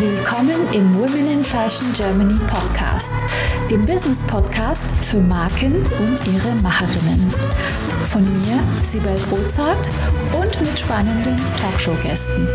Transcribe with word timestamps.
Willkommen 0.00 0.72
im 0.72 0.94
Women 0.94 1.30
in 1.30 1.44
Fashion 1.44 1.92
Germany 1.92 2.40
Podcast, 2.48 3.12
dem 3.70 3.84
Business 3.84 4.26
Podcast 4.26 4.90
für 5.04 5.18
Marken 5.18 5.76
und 5.76 6.18
ihre 6.26 6.54
Macherinnen. 6.62 7.28
Von 8.04 8.22
mir, 8.22 8.58
Sibel 8.82 9.14
Rozart 9.30 9.90
und 10.32 10.58
mit 10.58 10.78
spannenden 10.78 11.36
Talkshow-Gästen. 11.60 12.48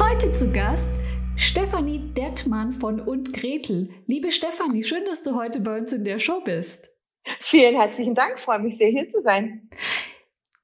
Heute 0.00 0.32
zu 0.32 0.50
Gast 0.50 0.88
Stefanie 1.36 2.14
Dettmann 2.14 2.72
von 2.72 3.00
Und 3.00 3.34
Gretel. 3.34 3.90
Liebe 4.06 4.32
Stefanie, 4.32 4.84
schön, 4.84 5.04
dass 5.04 5.22
du 5.22 5.34
heute 5.34 5.60
bei 5.60 5.76
uns 5.76 5.92
in 5.92 6.04
der 6.04 6.20
Show 6.20 6.40
bist. 6.40 6.88
Vielen 7.38 7.76
herzlichen 7.76 8.14
Dank, 8.14 8.38
freue 8.38 8.60
mich 8.60 8.78
sehr, 8.78 8.88
hier 8.88 9.10
zu 9.10 9.20
sein. 9.22 9.68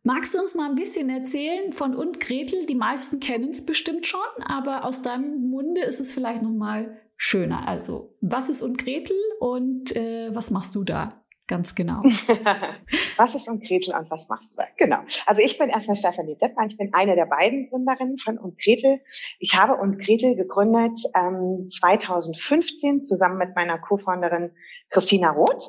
Magst 0.07 0.35
du 0.35 0.39
uns 0.39 0.55
mal 0.55 0.69
ein 0.69 0.75
bisschen 0.75 1.09
erzählen 1.09 1.73
von 1.73 1.95
Und 1.95 2.21
Gretel? 2.21 2.67
Die 2.67 2.75
meisten 2.75 3.21
kennen 3.21 3.49
es 3.49 3.65
bestimmt 3.65 4.07
schon, 4.07 4.21
aber 4.45 4.85
aus 4.85 5.01
deinem 5.01 5.49
Munde 5.49 5.81
ist 5.81 5.99
es 5.99 6.13
vielleicht 6.13 6.43
noch 6.43 6.53
mal 6.53 7.01
schöner. 7.17 7.67
Also, 7.67 8.15
was 8.21 8.51
ist 8.51 8.61
Und 8.61 8.77
Gretel 8.77 9.17
und 9.41 9.97
äh, 9.97 10.29
was 10.35 10.51
machst 10.51 10.75
du 10.75 10.85
da? 10.85 11.25
Ganz 11.47 11.75
genau. 11.75 12.03
was 13.17 13.35
ist 13.35 13.49
und 13.49 13.67
Gretel 13.67 13.95
und 13.95 14.11
was 14.11 14.29
machst 14.29 14.49
du? 14.55 14.63
Genau. 14.77 14.99
Also 15.27 15.43
ich 15.43 15.59
bin 15.59 15.71
erstmal 15.71 15.97
Stefanie 15.97 16.37
Deppmann. 16.37 16.69
Ich 16.69 16.77
bin 16.77 16.93
eine 16.93 17.17
der 17.17 17.27
beiden 17.27 17.69
Gründerinnen 17.69 18.19
von 18.19 18.39
und 18.39 18.59
Gretel. 18.63 19.01
Ich 19.39 19.55
habe 19.55 19.75
und 19.75 19.99
Gretel 19.99 20.37
gegründet 20.37 20.99
ähm, 21.15 21.69
2015 21.71 23.05
zusammen 23.05 23.39
mit 23.39 23.55
meiner 23.55 23.79
Co-Founderin 23.79 24.53
Christina 24.91 25.33
Roth. 25.33 25.65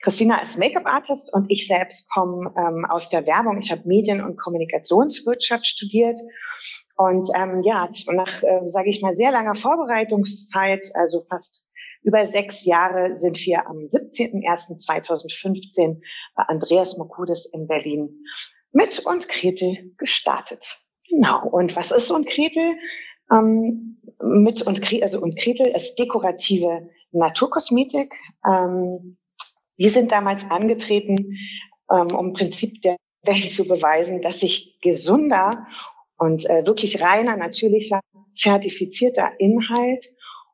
Christina 0.00 0.42
ist 0.42 0.58
Make-up-Artist 0.58 1.32
und 1.32 1.50
ich 1.50 1.66
selbst 1.66 2.08
komme 2.10 2.52
ähm, 2.56 2.84
aus 2.84 3.08
der 3.08 3.26
Werbung. 3.26 3.58
Ich 3.58 3.70
habe 3.70 3.82
Medien- 3.86 4.22
und 4.22 4.38
Kommunikationswirtschaft 4.38 5.66
studiert. 5.66 6.18
Und 6.96 7.28
ähm, 7.34 7.62
ja, 7.62 7.88
nach, 8.12 8.42
äh, 8.42 8.68
sage 8.68 8.90
ich 8.90 9.00
mal, 9.02 9.16
sehr 9.16 9.30
langer 9.30 9.54
Vorbereitungszeit, 9.54 10.90
also 10.94 11.24
fast 11.28 11.64
über 12.02 12.26
sechs 12.26 12.64
Jahre 12.64 13.16
sind 13.16 13.38
wir 13.44 13.66
am 13.66 13.88
17.01.2015 13.92 16.00
bei 16.34 16.42
Andreas 16.44 16.96
Mokudis 16.96 17.46
in 17.52 17.66
Berlin 17.66 18.24
mit 18.72 19.04
und 19.04 19.28
Kretel 19.28 19.92
gestartet. 19.98 20.64
Genau. 21.08 21.46
Und 21.48 21.76
was 21.76 21.90
ist 21.90 22.10
und 22.10 22.26
Kretel? 22.26 22.78
Ähm, 23.30 24.00
mit 24.22 24.62
und 24.62 24.80
Kretel, 24.80 25.04
also 25.04 25.20
und 25.20 25.38
Kretel 25.38 25.66
ist 25.68 25.98
dekorative 25.98 26.88
Naturkosmetik. 27.12 28.14
Ähm, 28.46 29.16
wir 29.76 29.90
sind 29.90 30.12
damals 30.12 30.44
angetreten, 30.50 31.36
ähm, 31.92 32.14
um 32.14 32.28
im 32.28 32.32
Prinzip 32.32 32.82
der 32.82 32.96
Welt 33.24 33.52
zu 33.52 33.66
beweisen, 33.66 34.22
dass 34.22 34.40
sich 34.40 34.78
gesunder 34.80 35.66
und 36.16 36.48
äh, 36.48 36.66
wirklich 36.66 37.00
reiner, 37.00 37.36
natürlicher, 37.36 38.00
zertifizierter 38.34 39.32
Inhalt 39.38 40.06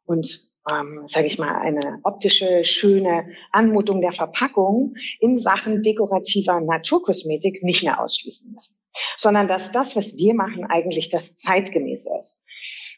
und 0.04 0.52
ähm, 0.70 1.04
sage 1.08 1.26
ich 1.26 1.38
mal, 1.38 1.56
eine 1.56 2.00
optische, 2.04 2.64
schöne 2.64 3.28
Anmutung 3.52 4.00
der 4.00 4.12
Verpackung 4.12 4.94
in 5.20 5.36
Sachen 5.36 5.82
dekorativer 5.82 6.60
Naturkosmetik 6.60 7.62
nicht 7.62 7.82
mehr 7.82 8.00
ausschließen 8.00 8.50
müssen, 8.50 8.76
sondern 9.16 9.48
dass 9.48 9.72
das, 9.72 9.96
was 9.96 10.16
wir 10.16 10.34
machen, 10.34 10.64
eigentlich 10.68 11.10
das 11.10 11.36
zeitgemäße 11.36 12.10
ist. 12.22 12.42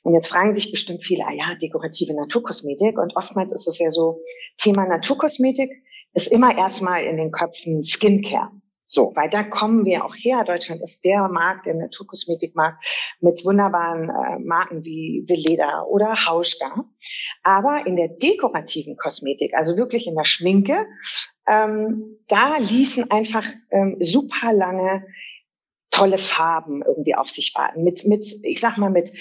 Und 0.02 0.14
jetzt 0.14 0.28
fragen 0.28 0.54
sich 0.54 0.70
bestimmt 0.70 1.04
viele, 1.04 1.24
ah 1.26 1.32
ja, 1.32 1.54
dekorative 1.60 2.14
Naturkosmetik. 2.14 2.98
Und 2.98 3.16
oftmals 3.16 3.52
ist 3.52 3.66
es 3.66 3.78
ja 3.78 3.90
so, 3.90 4.20
Thema 4.56 4.86
Naturkosmetik 4.86 5.70
ist 6.14 6.28
immer 6.28 6.56
erstmal 6.56 7.04
in 7.04 7.16
den 7.16 7.30
Köpfen 7.30 7.82
Skincare. 7.82 8.50
So, 8.88 9.12
weil 9.16 9.28
da 9.28 9.42
kommen 9.42 9.84
wir 9.84 10.04
auch 10.04 10.14
her. 10.14 10.44
Deutschland 10.44 10.80
ist 10.80 11.04
der 11.04 11.28
Markt, 11.28 11.66
der 11.66 11.74
Naturkosmetikmarkt 11.74 12.84
mit 13.20 13.44
wunderbaren 13.44 14.08
äh, 14.08 14.38
Marken 14.38 14.84
wie 14.84 15.24
Veleda 15.26 15.82
oder 15.82 16.14
Hauschka. 16.26 16.84
Aber 17.42 17.84
in 17.86 17.96
der 17.96 18.08
dekorativen 18.08 18.96
Kosmetik, 18.96 19.54
also 19.54 19.76
wirklich 19.76 20.06
in 20.06 20.14
der 20.14 20.24
Schminke, 20.24 20.86
ähm, 21.48 22.18
da 22.28 22.58
ließen 22.58 23.10
einfach 23.10 23.44
ähm, 23.72 23.96
super 24.00 24.52
lange 24.52 25.04
tolle 25.96 26.18
Farben 26.18 26.82
irgendwie 26.82 27.14
auf 27.14 27.28
sich 27.28 27.54
warten. 27.54 27.82
Mit, 27.82 28.04
mit, 28.06 28.26
ich 28.42 28.60
sag 28.60 28.76
mal, 28.76 28.90
mit 28.90 29.12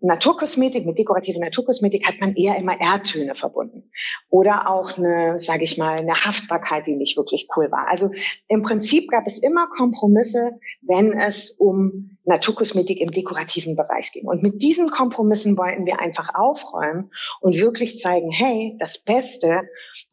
Naturkosmetik, 0.00 0.84
mit 0.84 0.98
dekorativer 0.98 1.40
Naturkosmetik 1.40 2.06
hat 2.06 2.20
man 2.20 2.34
eher 2.34 2.56
immer 2.58 2.78
Erdtöne 2.78 3.34
verbunden. 3.34 3.90
Oder 4.28 4.68
auch 4.68 4.98
eine, 4.98 5.40
sage 5.40 5.64
ich 5.64 5.78
mal, 5.78 5.98
eine 5.98 6.26
Haftbarkeit, 6.26 6.86
die 6.86 6.94
nicht 6.94 7.16
wirklich 7.16 7.48
cool 7.56 7.70
war. 7.70 7.88
Also 7.88 8.10
im 8.48 8.60
Prinzip 8.60 9.10
gab 9.10 9.26
es 9.26 9.38
immer 9.38 9.66
Kompromisse, 9.68 10.58
wenn 10.82 11.12
es 11.12 11.52
um 11.52 12.18
Naturkosmetik 12.24 13.00
im 13.00 13.12
dekorativen 13.12 13.76
Bereich 13.76 14.12
ging. 14.12 14.26
Und 14.26 14.42
mit 14.42 14.60
diesen 14.60 14.90
Kompromissen 14.90 15.56
wollten 15.56 15.86
wir 15.86 16.00
einfach 16.00 16.34
aufräumen 16.34 17.10
und 17.40 17.58
wirklich 17.58 17.98
zeigen, 18.00 18.30
hey, 18.30 18.76
das 18.78 18.98
Beste 18.98 19.62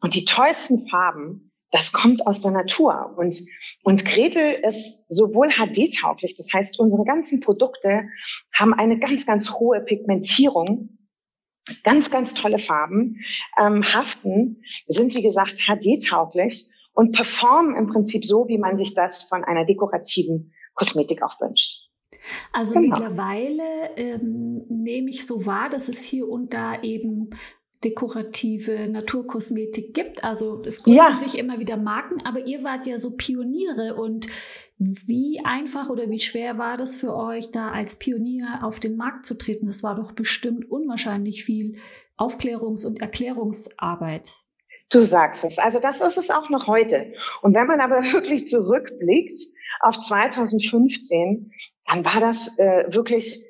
und 0.00 0.14
die 0.14 0.24
tollsten 0.24 0.88
Farben 0.88 1.51
das 1.72 1.90
kommt 1.90 2.26
aus 2.26 2.42
der 2.42 2.52
Natur. 2.52 3.14
Und, 3.16 3.34
und 3.82 4.04
Gretel 4.04 4.60
ist 4.62 5.04
sowohl 5.08 5.48
HD-tauglich, 5.48 6.36
das 6.36 6.46
heißt, 6.52 6.78
unsere 6.78 7.04
ganzen 7.04 7.40
Produkte 7.40 8.08
haben 8.54 8.74
eine 8.74 8.98
ganz, 8.98 9.26
ganz 9.26 9.50
hohe 9.52 9.80
Pigmentierung, 9.80 10.98
ganz, 11.82 12.10
ganz 12.10 12.34
tolle 12.34 12.58
Farben, 12.58 13.20
ähm, 13.58 13.82
haften, 13.82 14.62
sind 14.86 15.14
wie 15.14 15.22
gesagt 15.22 15.62
HD-tauglich 15.66 16.66
und 16.92 17.12
performen 17.12 17.74
im 17.74 17.86
Prinzip 17.86 18.24
so, 18.24 18.46
wie 18.48 18.58
man 18.58 18.76
sich 18.76 18.94
das 18.94 19.22
von 19.22 19.42
einer 19.42 19.64
dekorativen 19.64 20.52
Kosmetik 20.74 21.22
auch 21.22 21.40
wünscht. 21.40 21.88
Also 22.52 22.74
genau. 22.74 22.88
mittlerweile 22.88 23.96
ähm, 23.96 24.64
nehme 24.68 25.10
ich 25.10 25.26
so 25.26 25.46
wahr, 25.46 25.70
dass 25.70 25.88
es 25.88 26.02
hier 26.02 26.28
und 26.28 26.52
da 26.52 26.82
eben 26.82 27.30
dekorative 27.84 28.88
Naturkosmetik 28.88 29.94
gibt. 29.94 30.24
Also 30.24 30.62
es 30.64 30.82
gründen 30.82 30.98
ja. 30.98 31.18
sich 31.18 31.38
immer 31.38 31.58
wieder 31.58 31.76
Marken, 31.76 32.24
aber 32.24 32.46
ihr 32.46 32.62
wart 32.64 32.86
ja 32.86 32.98
so 32.98 33.16
Pioniere 33.16 33.94
und 33.96 34.28
wie 34.78 35.40
einfach 35.44 35.90
oder 35.90 36.10
wie 36.10 36.20
schwer 36.20 36.58
war 36.58 36.76
das 36.76 36.96
für 36.96 37.14
euch, 37.14 37.50
da 37.50 37.70
als 37.70 37.98
Pionier 37.98 38.60
auf 38.62 38.80
den 38.80 38.96
Markt 38.96 39.26
zu 39.26 39.38
treten? 39.38 39.66
Das 39.66 39.82
war 39.82 39.94
doch 39.94 40.12
bestimmt 40.12 40.70
unwahrscheinlich 40.70 41.44
viel 41.44 41.76
Aufklärungs- 42.16 42.86
und 42.86 43.00
Erklärungsarbeit. 43.00 44.32
Du 44.90 45.02
sagst 45.02 45.44
es. 45.44 45.58
Also 45.58 45.78
das 45.78 46.00
ist 46.00 46.18
es 46.18 46.30
auch 46.30 46.50
noch 46.50 46.66
heute. 46.66 47.14
Und 47.40 47.54
wenn 47.54 47.66
man 47.66 47.80
aber 47.80 48.02
wirklich 48.12 48.48
zurückblickt 48.48 49.38
auf 49.80 50.00
2015, 50.00 51.52
dann 51.86 52.04
war 52.04 52.20
das 52.20 52.58
äh, 52.58 52.92
wirklich 52.92 53.42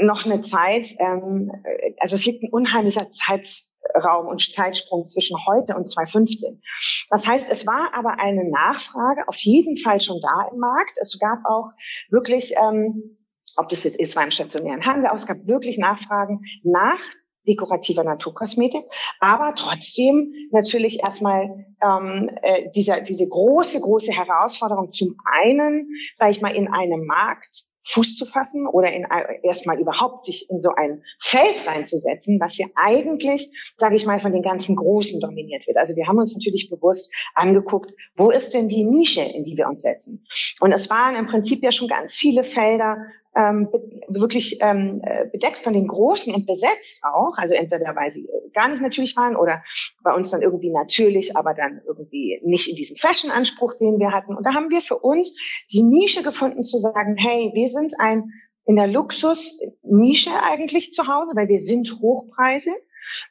noch 0.00 0.24
eine 0.24 0.42
Zeit, 0.42 0.88
ähm, 0.98 1.50
äh, 1.64 1.94
also 1.98 2.16
es 2.16 2.24
liegt 2.24 2.42
ein 2.42 2.52
unheimlicher 2.52 3.10
Zeitraum 3.12 4.26
und 4.28 4.40
Zeitsprung 4.40 5.08
zwischen 5.08 5.36
heute 5.46 5.76
und 5.76 5.88
2015. 5.88 6.62
Das 7.10 7.26
heißt, 7.26 7.50
es 7.50 7.66
war 7.66 7.94
aber 7.94 8.20
eine 8.20 8.48
Nachfrage 8.48 9.26
auf 9.28 9.36
jeden 9.36 9.76
Fall 9.76 10.00
schon 10.00 10.20
da 10.20 10.48
im 10.52 10.58
Markt. 10.58 10.96
Es 11.00 11.18
gab 11.18 11.38
auch 11.44 11.70
wirklich, 12.10 12.54
ähm, 12.56 13.18
ob 13.56 13.68
das 13.68 13.84
jetzt 13.84 13.98
ist, 13.98 14.16
war 14.16 14.24
im 14.24 14.30
stationären 14.30 14.84
Handel, 14.84 15.08
auch 15.08 15.16
es 15.16 15.26
gab 15.26 15.46
wirklich 15.46 15.78
Nachfragen 15.78 16.40
nach 16.62 17.00
dekorativer 17.46 18.04
Naturkosmetik, 18.04 18.84
aber 19.20 19.54
trotzdem 19.54 20.32
natürlich 20.50 21.02
erstmal 21.02 21.66
ähm, 21.82 22.30
äh, 22.40 22.70
dieser, 22.74 23.02
diese 23.02 23.28
große, 23.28 23.80
große 23.80 24.12
Herausforderung 24.12 24.92
zum 24.92 25.16
einen, 25.26 25.90
sage 26.16 26.30
ich 26.30 26.40
mal, 26.40 26.56
in 26.56 26.72
einem 26.72 27.04
Markt, 27.04 27.66
Fuß 27.86 28.16
zu 28.16 28.26
fassen 28.26 28.66
oder 28.66 28.92
in 28.92 29.06
erstmal 29.42 29.78
überhaupt 29.78 30.24
sich 30.24 30.48
in 30.50 30.62
so 30.62 30.70
ein 30.74 31.02
Feld 31.20 31.66
reinzusetzen, 31.66 32.40
was 32.40 32.56
ja 32.58 32.66
eigentlich, 32.74 33.50
sage 33.78 33.96
ich 33.96 34.06
mal, 34.06 34.20
von 34.20 34.32
den 34.32 34.42
ganzen 34.42 34.76
Großen 34.76 35.20
dominiert 35.20 35.66
wird. 35.66 35.76
Also 35.76 35.94
wir 35.94 36.06
haben 36.06 36.18
uns 36.18 36.34
natürlich 36.34 36.70
bewusst 36.70 37.12
angeguckt, 37.34 37.92
wo 38.16 38.30
ist 38.30 38.54
denn 38.54 38.68
die 38.68 38.84
Nische, 38.84 39.22
in 39.22 39.44
die 39.44 39.56
wir 39.56 39.68
uns 39.68 39.82
setzen? 39.82 40.26
Und 40.60 40.72
es 40.72 40.88
waren 40.90 41.16
im 41.16 41.26
Prinzip 41.26 41.62
ja 41.62 41.72
schon 41.72 41.88
ganz 41.88 42.14
viele 42.14 42.44
Felder, 42.44 42.96
ähm, 43.36 43.68
wirklich 44.08 44.58
ähm, 44.60 45.00
äh, 45.04 45.26
bedeckt 45.26 45.58
von 45.58 45.72
den 45.72 45.88
Großen 45.88 46.34
und 46.34 46.46
besetzt 46.46 47.02
auch, 47.02 47.36
also 47.36 47.54
entweder 47.54 47.94
weil 47.96 48.10
sie 48.10 48.28
gar 48.52 48.68
nicht 48.68 48.80
natürlich 48.80 49.16
waren 49.16 49.36
oder 49.36 49.62
bei 50.02 50.14
uns 50.14 50.30
dann 50.30 50.42
irgendwie 50.42 50.70
natürlich, 50.70 51.36
aber 51.36 51.54
dann 51.54 51.80
irgendwie 51.86 52.40
nicht 52.44 52.68
in 52.68 52.76
diesem 52.76 52.96
Fashion-Anspruch, 52.96 53.74
den 53.74 53.98
wir 53.98 54.12
hatten. 54.12 54.36
Und 54.36 54.46
da 54.46 54.54
haben 54.54 54.70
wir 54.70 54.82
für 54.82 54.98
uns 54.98 55.36
die 55.72 55.82
Nische 55.82 56.22
gefunden 56.22 56.64
zu 56.64 56.78
sagen, 56.78 57.16
hey, 57.16 57.50
wir 57.54 57.68
sind 57.68 57.94
ein 57.98 58.30
in 58.66 58.76
der 58.76 58.86
Luxus-Nische 58.86 60.30
eigentlich 60.42 60.92
zu 60.94 61.06
Hause, 61.06 61.32
weil 61.34 61.48
wir 61.48 61.58
sind 61.58 61.98
Hochpreise. 62.00 62.70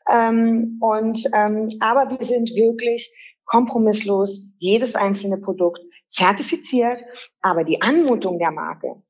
Ähm, 0.08 0.78
und 0.80 1.28
ähm, 1.34 1.70
aber 1.80 2.12
wir 2.12 2.24
sind 2.24 2.52
wirklich 2.52 3.12
kompromisslos, 3.46 4.48
jedes 4.60 4.94
einzelne 4.96 5.38
Produkt 5.38 5.80
zertifiziert, 6.10 7.04
aber 7.42 7.64
die 7.64 7.82
Anmutung 7.82 8.38
der 8.38 8.52
Marke 8.52 9.02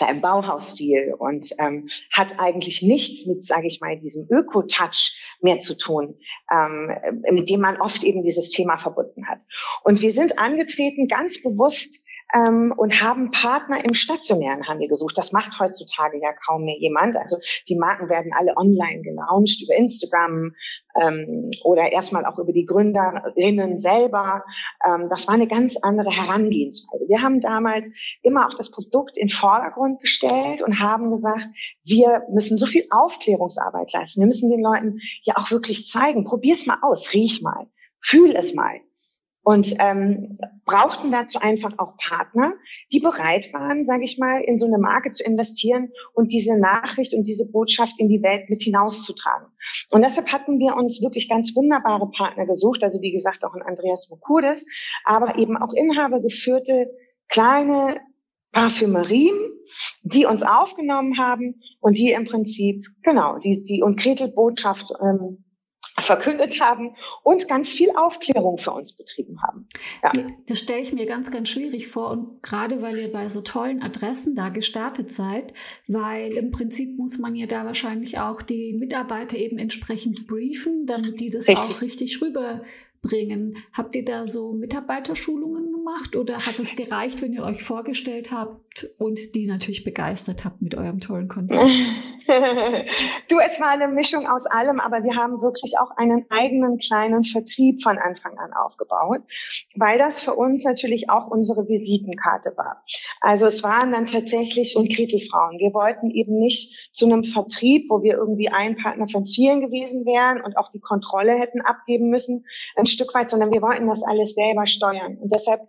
ist 0.00 0.06
ein 0.06 0.20
Bauhausstil 0.20 1.14
und 1.18 1.50
ähm, 1.58 1.88
hat 2.12 2.38
eigentlich 2.38 2.82
nichts 2.82 3.26
mit, 3.26 3.44
sage 3.44 3.66
ich 3.66 3.80
mal, 3.80 3.98
diesem 3.98 4.26
Öko-Touch 4.30 5.36
mehr 5.40 5.60
zu 5.60 5.76
tun, 5.76 6.18
ähm, 6.52 7.22
mit 7.30 7.48
dem 7.50 7.60
man 7.60 7.80
oft 7.80 8.04
eben 8.04 8.22
dieses 8.22 8.50
Thema 8.50 8.78
verbunden 8.78 9.28
hat. 9.28 9.40
Und 9.84 10.02
wir 10.02 10.12
sind 10.12 10.38
angetreten, 10.38 11.08
ganz 11.08 11.42
bewusst 11.42 12.05
ähm, 12.34 12.72
und 12.76 13.02
haben 13.02 13.30
Partner 13.30 13.84
im 13.84 13.94
stationären 13.94 14.66
Handel 14.66 14.88
gesucht. 14.88 15.16
Das 15.16 15.32
macht 15.32 15.58
heutzutage 15.60 16.20
ja 16.20 16.32
kaum 16.32 16.64
mehr 16.64 16.78
jemand. 16.78 17.16
Also 17.16 17.38
die 17.68 17.76
Marken 17.76 18.08
werden 18.08 18.32
alle 18.34 18.56
online 18.56 19.02
gelauncht 19.02 19.62
über 19.62 19.74
Instagram 19.74 20.54
ähm, 21.00 21.50
oder 21.62 21.92
erstmal 21.92 22.24
auch 22.24 22.38
über 22.38 22.52
die 22.52 22.64
Gründerinnen 22.64 23.78
selber. 23.78 24.44
Ähm, 24.84 25.08
das 25.08 25.26
war 25.28 25.34
eine 25.34 25.46
ganz 25.46 25.76
andere 25.76 26.10
Herangehensweise. 26.10 27.06
Wir 27.08 27.22
haben 27.22 27.40
damals 27.40 27.88
immer 28.22 28.46
auch 28.46 28.56
das 28.56 28.70
Produkt 28.70 29.16
in 29.16 29.28
Vordergrund 29.28 30.00
gestellt 30.00 30.62
und 30.62 30.80
haben 30.80 31.10
gesagt, 31.10 31.46
wir 31.84 32.22
müssen 32.32 32.58
so 32.58 32.66
viel 32.66 32.86
Aufklärungsarbeit 32.90 33.92
leisten. 33.92 34.20
Wir 34.20 34.26
müssen 34.26 34.50
den 34.50 34.62
Leuten 34.62 35.00
ja 35.22 35.36
auch 35.36 35.50
wirklich 35.50 35.88
zeigen, 35.88 36.24
probier's 36.24 36.66
mal 36.66 36.78
aus, 36.82 37.12
riech 37.12 37.42
mal, 37.42 37.66
fühl 38.00 38.34
es 38.34 38.54
mal 38.54 38.80
und 39.46 39.76
ähm, 39.78 40.40
brauchten 40.64 41.12
dazu 41.12 41.38
einfach 41.38 41.74
auch 41.78 41.96
Partner, 41.98 42.54
die 42.92 42.98
bereit 42.98 43.52
waren, 43.52 43.86
sage 43.86 44.02
ich 44.02 44.18
mal, 44.18 44.40
in 44.40 44.58
so 44.58 44.66
eine 44.66 44.78
Marke 44.78 45.12
zu 45.12 45.22
investieren 45.22 45.92
und 46.14 46.32
diese 46.32 46.58
Nachricht 46.58 47.14
und 47.14 47.22
diese 47.28 47.48
Botschaft 47.52 47.94
in 47.98 48.08
die 48.08 48.24
Welt 48.24 48.50
mit 48.50 48.64
hinauszutragen. 48.64 49.46
Und 49.92 50.02
deshalb 50.02 50.32
hatten 50.32 50.58
wir 50.58 50.74
uns 50.74 51.00
wirklich 51.00 51.28
ganz 51.28 51.54
wunderbare 51.54 52.10
Partner 52.10 52.44
gesucht, 52.44 52.82
also 52.82 53.00
wie 53.02 53.12
gesagt 53.12 53.44
auch 53.44 53.54
ein 53.54 53.62
Andreas 53.62 54.08
Mokurdes, 54.10 54.66
aber 55.04 55.38
eben 55.38 55.56
auch 55.56 55.72
inhabergeführte 55.72 56.90
kleine 57.28 58.00
Parfümerien, 58.50 59.36
die 60.02 60.26
uns 60.26 60.42
aufgenommen 60.42 61.20
haben 61.20 61.60
und 61.78 61.96
die 61.96 62.10
im 62.10 62.24
Prinzip, 62.24 62.84
genau, 63.04 63.38
die, 63.38 63.62
die 63.62 63.80
und 63.84 63.96
Gretel 63.96 64.26
Botschaft 64.26 64.92
ähm, 65.00 65.44
verkündet 65.98 66.60
haben 66.60 66.94
und 67.22 67.48
ganz 67.48 67.70
viel 67.70 67.90
Aufklärung 67.96 68.58
für 68.58 68.72
uns 68.72 68.92
betrieben 68.92 69.42
haben. 69.42 69.66
Ja. 70.02 70.12
Das 70.46 70.60
stelle 70.60 70.80
ich 70.80 70.92
mir 70.92 71.06
ganz, 71.06 71.30
ganz 71.30 71.48
schwierig 71.48 71.88
vor 71.88 72.10
und 72.10 72.42
gerade 72.42 72.82
weil 72.82 72.98
ihr 72.98 73.10
bei 73.10 73.28
so 73.28 73.40
tollen 73.40 73.82
Adressen 73.82 74.34
da 74.34 74.50
gestartet 74.50 75.12
seid, 75.12 75.54
weil 75.88 76.32
im 76.32 76.50
Prinzip 76.50 76.98
muss 76.98 77.18
man 77.18 77.34
ja 77.34 77.46
da 77.46 77.64
wahrscheinlich 77.64 78.18
auch 78.18 78.42
die 78.42 78.74
Mitarbeiter 78.74 79.36
eben 79.36 79.58
entsprechend 79.58 80.26
briefen, 80.26 80.86
damit 80.86 81.20
die 81.20 81.30
das 81.30 81.48
richtig. 81.48 81.64
auch 81.64 81.80
richtig 81.82 82.16
rüberbringen. 83.06 83.56
Habt 83.72 83.96
ihr 83.96 84.04
da 84.04 84.26
so 84.26 84.52
Mitarbeiterschulungen 84.52 85.72
gemacht 85.72 86.16
oder 86.16 86.46
hat 86.46 86.58
es 86.58 86.76
gereicht, 86.76 87.22
wenn 87.22 87.32
ihr 87.32 87.44
euch 87.44 87.62
vorgestellt 87.62 88.30
habt 88.32 88.88
und 88.98 89.34
die 89.34 89.46
natürlich 89.46 89.84
begeistert 89.84 90.44
habt 90.44 90.62
mit 90.62 90.74
eurem 90.74 91.00
tollen 91.00 91.28
Konzept? 91.28 91.64
du, 92.26 93.38
es 93.38 93.60
war 93.60 93.68
eine 93.68 93.86
Mischung 93.86 94.26
aus 94.26 94.46
allem, 94.46 94.80
aber 94.80 95.04
wir 95.04 95.14
haben 95.14 95.40
wirklich 95.42 95.74
auch 95.78 95.96
einen 95.96 96.26
eigenen 96.30 96.78
kleinen 96.78 97.22
Vertrieb 97.24 97.82
von 97.82 97.98
Anfang 97.98 98.36
an 98.38 98.52
aufgebaut, 98.52 99.20
weil 99.76 99.98
das 99.98 100.22
für 100.22 100.34
uns 100.34 100.64
natürlich 100.64 101.08
auch 101.08 101.28
unsere 101.28 101.68
Visitenkarte 101.68 102.52
war. 102.56 102.82
Also 103.20 103.46
es 103.46 103.62
waren 103.62 103.92
dann 103.92 104.06
tatsächlich 104.06 104.76
und 104.76 104.92
Kretelfrauen. 104.92 105.58
Wir 105.58 105.72
wollten 105.72 106.10
eben 106.10 106.38
nicht 106.38 106.90
zu 106.92 107.06
einem 107.06 107.22
Vertrieb, 107.22 107.88
wo 107.90 108.02
wir 108.02 108.14
irgendwie 108.14 108.48
ein 108.48 108.76
Partner 108.76 109.06
von 109.06 109.26
vielen 109.26 109.60
gewesen 109.60 110.04
wären 110.04 110.42
und 110.42 110.56
auch 110.56 110.70
die 110.70 110.80
Kontrolle 110.80 111.32
hätten 111.32 111.60
abgeben 111.60 112.10
müssen, 112.10 112.44
ein 112.74 112.86
Stück 112.96 113.14
weit, 113.14 113.30
sondern 113.30 113.52
wir 113.52 113.62
wollten 113.62 113.86
das 113.86 114.02
alles 114.02 114.34
selber 114.34 114.66
steuern. 114.66 115.16
Und 115.18 115.32
deshalb 115.32 115.60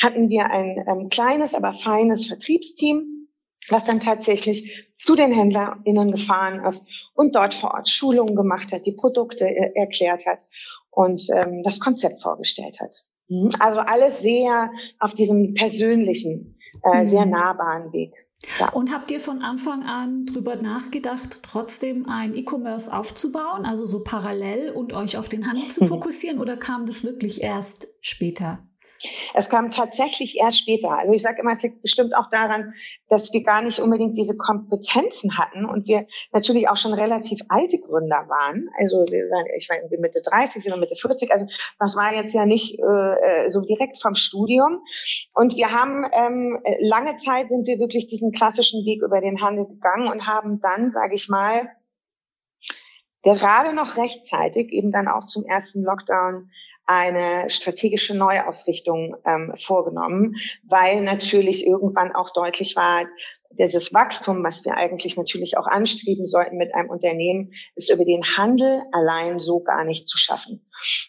hatten 0.00 0.28
wir 0.28 0.50
ein 0.50 0.84
ähm, 0.88 1.08
kleines, 1.08 1.54
aber 1.54 1.72
feines 1.72 2.26
Vertriebsteam, 2.26 3.28
was 3.68 3.84
dann 3.84 4.00
tatsächlich 4.00 4.92
zu 4.96 5.14
den 5.14 5.32
HändlerInnen 5.32 6.10
gefahren 6.10 6.64
ist 6.64 6.86
und 7.14 7.34
dort 7.34 7.54
vor 7.54 7.74
Ort 7.74 7.88
Schulungen 7.88 8.36
gemacht 8.36 8.72
hat, 8.72 8.86
die 8.86 8.92
Produkte 8.92 9.44
er 9.44 9.76
erklärt 9.76 10.26
hat 10.26 10.42
und 10.90 11.26
ähm, 11.34 11.62
das 11.62 11.80
Konzept 11.80 12.22
vorgestellt 12.22 12.80
hat. 12.80 13.06
Mhm. 13.28 13.50
Also 13.58 13.80
alles 13.80 14.20
sehr 14.20 14.70
auf 14.98 15.14
diesem 15.14 15.54
persönlichen, 15.54 16.58
äh, 16.84 17.02
mhm. 17.04 17.08
sehr 17.08 17.26
nahbaren 17.26 17.92
Weg. 17.92 18.12
Ja. 18.58 18.70
Und 18.70 18.92
habt 18.92 19.10
ihr 19.10 19.20
von 19.20 19.42
Anfang 19.42 19.84
an 19.84 20.26
drüber 20.26 20.56
nachgedacht, 20.56 21.40
trotzdem 21.42 22.08
ein 22.08 22.34
E-Commerce 22.34 22.94
aufzubauen, 22.94 23.64
also 23.64 23.86
so 23.86 24.02
parallel 24.02 24.72
und 24.72 24.92
euch 24.92 25.16
auf 25.16 25.28
den 25.28 25.46
Handel 25.46 25.68
zu 25.68 25.86
fokussieren, 25.88 26.38
oder 26.38 26.56
kam 26.56 26.86
das 26.86 27.04
wirklich 27.04 27.42
erst 27.42 27.88
später? 28.00 28.58
Es 29.34 29.48
kam 29.48 29.70
tatsächlich 29.70 30.38
erst 30.38 30.58
später. 30.58 30.98
Also 30.98 31.12
ich 31.12 31.22
sage 31.22 31.40
immer, 31.40 31.52
es 31.52 31.62
liegt 31.62 31.82
bestimmt 31.82 32.14
auch 32.16 32.28
daran, 32.30 32.74
dass 33.08 33.32
wir 33.32 33.42
gar 33.42 33.62
nicht 33.62 33.80
unbedingt 33.80 34.16
diese 34.16 34.36
Kompetenzen 34.36 35.36
hatten 35.38 35.64
und 35.64 35.86
wir 35.86 36.06
natürlich 36.32 36.68
auch 36.68 36.76
schon 36.76 36.92
relativ 36.92 37.40
alte 37.48 37.78
Gründer 37.80 38.28
waren. 38.28 38.68
Also 38.78 38.98
wir 39.08 39.24
waren, 39.30 39.46
ich 39.56 39.68
war 39.68 39.76
irgendwie 39.76 39.98
Mitte 39.98 40.22
30, 40.22 40.62
sind 40.62 40.72
wir 40.72 40.78
Mitte 40.78 40.96
40. 40.96 41.32
Also 41.32 41.46
das 41.78 41.96
war 41.96 42.14
jetzt 42.14 42.34
ja 42.34 42.46
nicht 42.46 42.78
äh, 42.78 43.50
so 43.50 43.60
direkt 43.60 44.00
vom 44.00 44.14
Studium. 44.14 44.80
Und 45.34 45.56
wir 45.56 45.70
haben 45.70 46.04
ähm, 46.12 46.60
lange 46.80 47.16
Zeit 47.16 47.48
sind 47.48 47.66
wir 47.66 47.78
wirklich 47.78 48.06
diesen 48.06 48.32
klassischen 48.32 48.84
Weg 48.84 49.02
über 49.02 49.20
den 49.20 49.40
Handel 49.42 49.66
gegangen 49.66 50.08
und 50.08 50.26
haben 50.26 50.60
dann, 50.60 50.90
sage 50.90 51.14
ich 51.14 51.28
mal, 51.28 51.68
gerade 53.22 53.72
noch 53.72 53.96
rechtzeitig, 53.96 54.72
eben 54.72 54.90
dann 54.90 55.08
auch 55.08 55.26
zum 55.26 55.44
ersten 55.44 55.82
Lockdown, 55.82 56.50
eine 56.86 57.48
strategische 57.48 58.14
Neuausrichtung 58.14 59.16
ähm, 59.26 59.52
vorgenommen, 59.56 60.34
weil 60.64 61.02
natürlich 61.02 61.66
irgendwann 61.66 62.14
auch 62.14 62.32
deutlich 62.32 62.76
war, 62.76 63.06
dieses 63.58 63.92
Wachstum, 63.92 64.42
was 64.44 64.64
wir 64.64 64.76
eigentlich 64.76 65.16
natürlich 65.16 65.56
auch 65.58 65.66
anstreben 65.66 66.26
sollten 66.26 66.56
mit 66.56 66.74
einem 66.74 66.90
Unternehmen, 66.90 67.50
ist 67.74 67.92
über 67.92 68.04
den 68.04 68.24
Handel 68.36 68.82
allein 68.92 69.40
so 69.40 69.60
gar 69.60 69.84
nicht 69.84 70.08
zu 70.08 70.18
schaffen. 70.18 70.64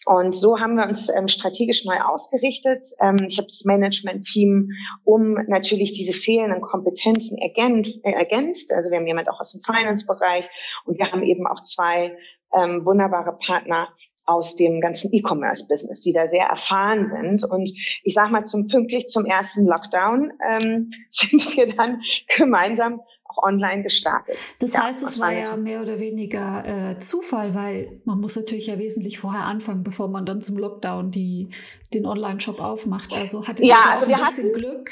Und 0.06 0.36
so 0.36 0.60
haben 0.60 0.76
wir 0.76 0.86
uns 0.86 1.08
ähm, 1.08 1.28
strategisch 1.28 1.84
neu 1.84 1.98
ausgerichtet. 2.00 2.86
Ähm, 3.00 3.26
ich 3.26 3.38
habe 3.38 3.48
das 3.48 3.64
Management-Team 3.64 4.70
um 5.04 5.34
natürlich 5.48 5.94
diese 5.94 6.12
fehlenden 6.12 6.60
Kompetenzen 6.60 7.38
ergänzt, 7.38 7.98
äh, 8.04 8.12
ergänzt. 8.12 8.72
Also 8.72 8.90
wir 8.90 8.98
haben 8.98 9.06
jemand 9.06 9.28
auch 9.28 9.40
aus 9.40 9.52
dem 9.52 9.62
Finance-Bereich 9.62 10.48
und 10.84 10.98
wir 10.98 11.10
haben 11.10 11.22
eben 11.22 11.46
auch 11.46 11.62
zwei 11.62 12.16
ähm, 12.54 12.84
wunderbare 12.84 13.36
Partner, 13.44 13.88
aus 14.26 14.56
dem 14.56 14.80
ganzen 14.80 15.12
E-Commerce-Business, 15.12 16.00
die 16.00 16.12
da 16.12 16.26
sehr 16.28 16.46
erfahren 16.46 17.10
sind. 17.10 17.44
Und 17.50 17.70
ich 18.02 18.14
sage 18.14 18.32
mal, 18.32 18.44
zum 18.44 18.68
pünktlich 18.68 19.08
zum 19.08 19.26
ersten 19.26 19.66
Lockdown 19.66 20.32
ähm, 20.50 20.90
sind 21.10 21.56
wir 21.56 21.74
dann 21.74 22.02
gemeinsam 22.36 23.00
auch 23.24 23.42
online 23.42 23.82
gestartet. 23.82 24.36
Das 24.58 24.74
ja, 24.74 24.84
heißt, 24.84 25.02
es 25.02 25.20
war 25.20 25.32
ja 25.32 25.56
mehr 25.56 25.82
oder 25.82 25.98
weniger 25.98 26.64
äh, 26.66 26.98
Zufall, 26.98 27.54
weil 27.54 28.00
man 28.04 28.20
muss 28.20 28.36
natürlich 28.36 28.66
ja 28.66 28.78
wesentlich 28.78 29.18
vorher 29.18 29.44
anfangen, 29.44 29.82
bevor 29.82 30.08
man 30.08 30.24
dann 30.24 30.40
zum 30.40 30.58
Lockdown 30.58 31.10
die, 31.10 31.48
den 31.92 32.06
Online-Shop 32.06 32.60
aufmacht. 32.60 33.12
Also 33.12 33.46
hattet 33.46 33.66
ja, 33.66 33.82
also 33.94 34.08
wir 34.08 34.16
ein 34.16 34.24
bisschen 34.24 34.48
hatten, 34.48 34.58
Glück 34.58 34.90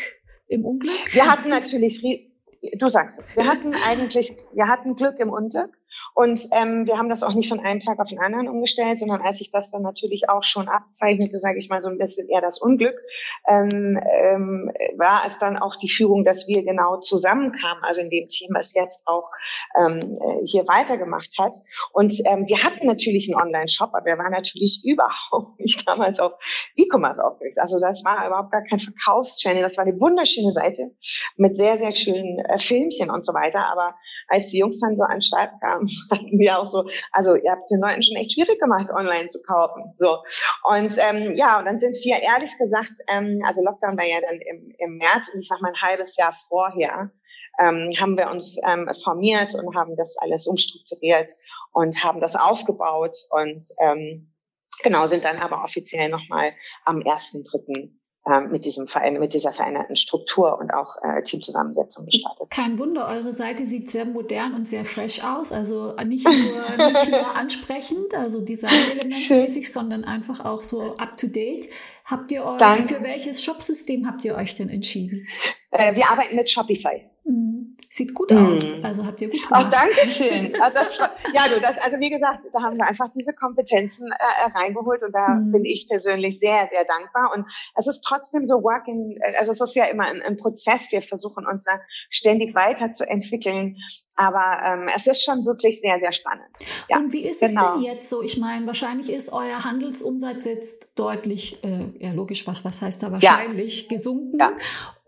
im 0.49 0.65
Unglück? 0.65 1.15
Wir 1.15 1.31
hatten 1.31 1.49
natürlich, 1.49 2.03
du 2.75 2.89
sagst 2.89 3.19
es, 3.19 3.37
wir 3.37 3.47
hatten 3.49 3.75
eigentlich, 3.89 4.37
wir 4.53 4.69
hatten 4.69 4.95
Glück 4.95 5.19
im 5.19 5.31
Unglück. 5.31 5.71
Und 6.15 6.49
ähm, 6.53 6.87
wir 6.87 6.99
haben 6.99 7.09
das 7.09 7.23
auch 7.23 7.35
nicht 7.35 7.49
von 7.49 7.61
einem 7.61 7.81
Tag 7.81 7.99
auf 7.99 8.09
den 8.09 8.19
anderen 8.19 8.49
umgestellt, 8.49 8.99
sondern 8.99 9.23
als 9.23 9.39
sich 9.39 9.51
das 9.51 9.71
dann 9.71 9.83
natürlich 9.83 10.29
auch 10.29 10.45
schon 10.45 10.69
abzeichnete, 10.69 11.39
sage 11.39 11.59
ich 11.59 11.71
mal 11.71 11.81
so 11.81 11.89
ein 11.89 11.99
bisschen 11.99 12.29
eher 12.29 12.41
das 12.41 12.61
Unglück, 12.61 12.95
ähm, 13.49 13.99
ähm, 14.05 14.71
war 14.97 15.23
es 15.27 15.39
dann 15.39 15.57
auch 15.57 15.77
die 15.77 15.89
Führung, 15.89 16.25
dass 16.25 16.47
wir 16.47 16.65
genau 16.65 17.01
zusammenkamen, 17.01 17.83
also 17.83 18.03
in 18.03 18.11
dem 18.11 18.29
Team, 18.29 18.51
was 18.55 18.75
jetzt 18.75 19.01
auch 19.07 19.31
ähm, 19.79 20.19
hier 20.45 20.67
weitergemacht 20.69 21.39
hat. 21.39 21.55
Und 21.93 22.13
ähm, 22.27 22.47
wir 22.47 22.63
hatten 22.63 22.87
natürlich 22.87 23.33
einen 23.33 23.41
Online-Shop, 23.41 23.91
aber 23.95 24.05
wir 24.05 24.19
waren 24.19 24.33
natürlich 24.33 24.83
überhaupt 24.85 25.61
nicht 25.61 25.87
damals 25.89 26.21
auf 26.21 26.33
E-Commerce 26.77 27.25
ausgerichtet. 27.25 27.63
Also 27.63 27.81
das 27.81 28.05
war 28.05 28.27
überhaupt 28.27 28.53
gar 28.53 28.63
kein 28.65 28.81
Verkaufschannel. 28.81 29.63
Das 29.63 29.77
war 29.77 29.85
eine 29.85 29.99
wunderschöne 29.99 30.53
Seite 30.53 30.91
mit 31.37 31.57
sehr, 31.57 31.79
sehr 31.79 31.93
schönen 31.93 32.39
äh, 32.39 32.59
Filmchen 32.59 33.11
und 33.11 33.25
so 33.25 33.33
weiter. 33.33 33.71
Aber 33.73 33.95
als 34.29 34.49
die 34.49 34.59
Jungs 34.59 34.81
dann 34.81 34.97
so 34.97 35.05
an 35.05 35.17
den 35.17 35.23
Start 35.23 35.53
kamen, 35.61 35.89
hatten 36.11 36.39
wir 36.39 36.59
auch 36.59 36.67
so, 36.67 36.85
also 37.13 37.35
ihr 37.35 37.51
habt 37.51 37.65
es 37.65 37.71
den 37.71 37.81
Leuten 37.81 38.03
schon 38.03 38.17
echt 38.17 38.33
schwierig 38.33 38.61
gemacht, 38.61 38.91
online 38.91 39.29
zu 39.29 39.43
kaufen. 39.43 39.95
So. 39.99 40.19
Und 40.65 40.97
ähm, 40.99 41.37
ja, 41.37 41.59
und 41.59 41.67
dann 41.67 41.81
sind 41.81 41.97
wir 42.05 42.17
ehrlich 42.23 42.57
gesagt, 42.59 42.93
ähm, 43.09 43.43
also 43.45 43.63
Lockdown 43.63 43.97
war 43.97 44.07
ja 44.07 44.21
dann 44.21 44.41
im, 44.41 44.75
im 44.79 44.97
März 44.99 45.31
und 45.33 45.41
ich 45.41 45.49
sag 45.49 45.61
mal 45.61 45.69
ein 45.69 45.81
halbes 45.81 46.17
Jahr 46.17 46.35
vorher, 46.49 47.11
ähm, 47.61 47.91
haben 48.01 48.17
wir 48.17 48.31
uns 48.31 48.59
ähm, 48.67 48.89
formiert 49.03 49.55
und 49.55 49.77
haben 49.77 49.97
das 49.97 50.17
alles 50.19 50.47
umstrukturiert 50.47 51.33
und 51.73 52.03
haben 52.03 52.21
das 52.21 52.37
aufgebaut 52.37 53.17
und 53.31 53.67
ähm, 53.79 54.33
genau 54.83 55.07
sind 55.07 55.25
dann 55.25 55.39
aber 55.39 55.63
offiziell 55.63 56.09
nochmal 56.09 56.53
am 56.85 56.99
1.3 56.99 57.91
ähm, 58.31 58.53
mit, 58.53 58.65
diesem, 58.65 58.87
mit 59.19 59.35
dieser 59.35 59.53
veränderten 59.53 59.97
Struktur 59.97 60.59
und 60.59 60.73
auch 60.73 60.97
äh, 61.03 61.23
Teamzusammensetzung 61.23 62.07
gestartet. 62.07 62.51
Kein 62.51 62.79
Wunder, 62.79 63.09
eure 63.09 63.33
Seite 63.33 63.67
sieht 63.67 63.91
sehr 63.91 64.05
modern 64.05 64.55
und 64.55 64.69
sehr 64.69 64.85
fresh 64.85 65.25
aus. 65.25 65.51
Also 65.51 65.95
nicht 66.05 66.25
nur, 66.25 66.91
nicht 66.93 67.11
nur 67.11 67.35
ansprechend, 67.35 68.15
also 68.15 68.41
designelementmäßig, 68.41 69.73
sondern 69.73 70.05
einfach 70.05 70.45
auch 70.45 70.63
so 70.63 70.97
up 70.99 71.17
to 71.17 71.27
date. 71.27 71.69
Habt 72.05 72.31
ihr 72.31 72.45
euch, 72.45 72.59
Dann, 72.59 72.89
für 72.89 73.03
welches 73.03 73.43
Shopsystem 73.43 74.07
habt 74.07 74.25
ihr 74.25 74.37
euch 74.37 74.55
denn 74.55 74.69
entschieden? 74.69 75.27
Äh, 75.71 75.97
wir 75.97 76.09
arbeiten 76.09 76.37
mit 76.37 76.49
Shopify. 76.49 77.03
Mhm. 77.25 77.52
Sieht 77.91 78.15
gut 78.15 78.31
mm. 78.31 78.55
aus. 78.55 78.75
Also 78.83 79.05
habt 79.05 79.21
ihr 79.21 79.31
gut 79.31 79.43
gemacht. 79.43 79.67
Auch 79.67 79.71
danke 79.71 80.07
schön. 80.07 80.61
Also 80.61 81.03
ja, 81.35 81.49
du, 81.49 81.61
das, 81.61 81.79
also 81.85 81.99
wie 81.99 82.11
gesagt, 82.11 82.41
da 82.53 82.63
haben 82.63 82.79
wir 82.79 82.87
einfach 82.87 83.09
diese 83.09 83.33
Kompetenzen 83.35 84.07
äh, 84.07 84.47
äh, 84.47 84.59
reingeholt 84.59 85.03
und 85.03 85.13
da 85.13 85.29
mm. 85.29 85.53
bin 85.53 85.65
ich 85.65 85.89
persönlich 85.89 86.39
sehr, 86.39 86.69
sehr 86.73 86.85
dankbar. 86.85 87.33
Und 87.35 87.47
es 87.77 87.87
ist 87.87 88.03
trotzdem 88.03 88.45
so 88.45 88.63
working, 88.63 89.19
also 89.39 89.53
es 89.53 89.61
ist 89.61 89.75
ja 89.75 89.85
immer 89.85 90.05
ein, 90.05 90.23
ein 90.23 90.37
Prozess. 90.37 90.91
Wir 90.91 91.03
versuchen 91.03 91.47
uns 91.47 91.65
da 91.65 91.81
ständig 92.09 92.55
weiterzuentwickeln. 92.55 93.77
Aber 94.17 94.63
ähm, 94.65 94.89
es 94.95 95.07
ist 95.07 95.23
schon 95.23 95.45
wirklich 95.45 95.81
sehr, 95.81 95.99
sehr 96.01 96.13
spannend. 96.13 96.49
Ja, 96.89 96.99
und 96.99 97.13
wie 97.13 97.29
ist 97.29 97.41
genau. 97.41 97.51
es 97.51 97.55
denn 97.55 97.83
genau. 97.83 97.95
jetzt 97.95 98.09
so? 98.09 98.23
Ich 98.23 98.39
meine, 98.39 98.67
wahrscheinlich 98.67 99.11
ist 99.11 99.33
euer 99.33 99.65
Handelsumsatz 99.65 100.45
jetzt 100.45 100.91
deutlich, 100.95 101.63
äh, 101.65 101.91
ja 101.99 102.13
logisch, 102.13 102.47
was, 102.47 102.65
was 102.65 102.81
heißt 102.81 103.03
da 103.03 103.13
wahrscheinlich, 103.13 103.89
ja. 103.91 103.97
gesunken. 103.97 104.39
Ja. 104.39 104.53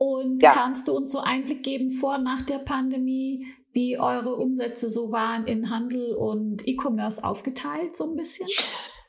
Und 0.05 0.43
ja. 0.43 0.53
kannst 0.53 0.87
du 0.87 0.93
uns 0.93 1.13
so 1.13 1.21
Einblick 1.21 1.63
geben 1.63 1.89
vor, 1.91 2.19
nach 2.19 2.43
der 2.43 2.59
Pandemie, 2.59 3.47
wie 3.73 3.99
eure 3.99 4.37
Umsätze 4.37 4.91
so 4.91 5.11
waren 5.13 5.47
in 5.47 5.71
Handel 5.71 6.15
und 6.15 6.69
E-Commerce 6.69 7.25
aufgeteilt, 7.25 7.97
so 7.97 8.05
ein 8.05 8.15
bisschen? 8.15 8.47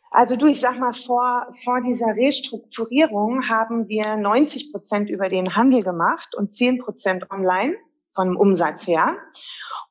Also 0.10 0.38
du, 0.38 0.46
ich 0.46 0.62
sag 0.62 0.80
mal, 0.80 0.94
vor, 0.94 1.54
vor 1.66 1.82
dieser 1.82 2.16
Restrukturierung 2.16 3.50
haben 3.50 3.90
wir 3.90 4.16
90 4.16 4.72
Prozent 4.72 5.10
über 5.10 5.28
den 5.28 5.58
Handel 5.58 5.84
gemacht 5.84 6.34
und 6.34 6.56
10 6.56 6.80
Prozent 6.80 7.30
online 7.30 7.75
vom 8.16 8.38
Umsatz 8.38 8.88
her. 8.88 9.18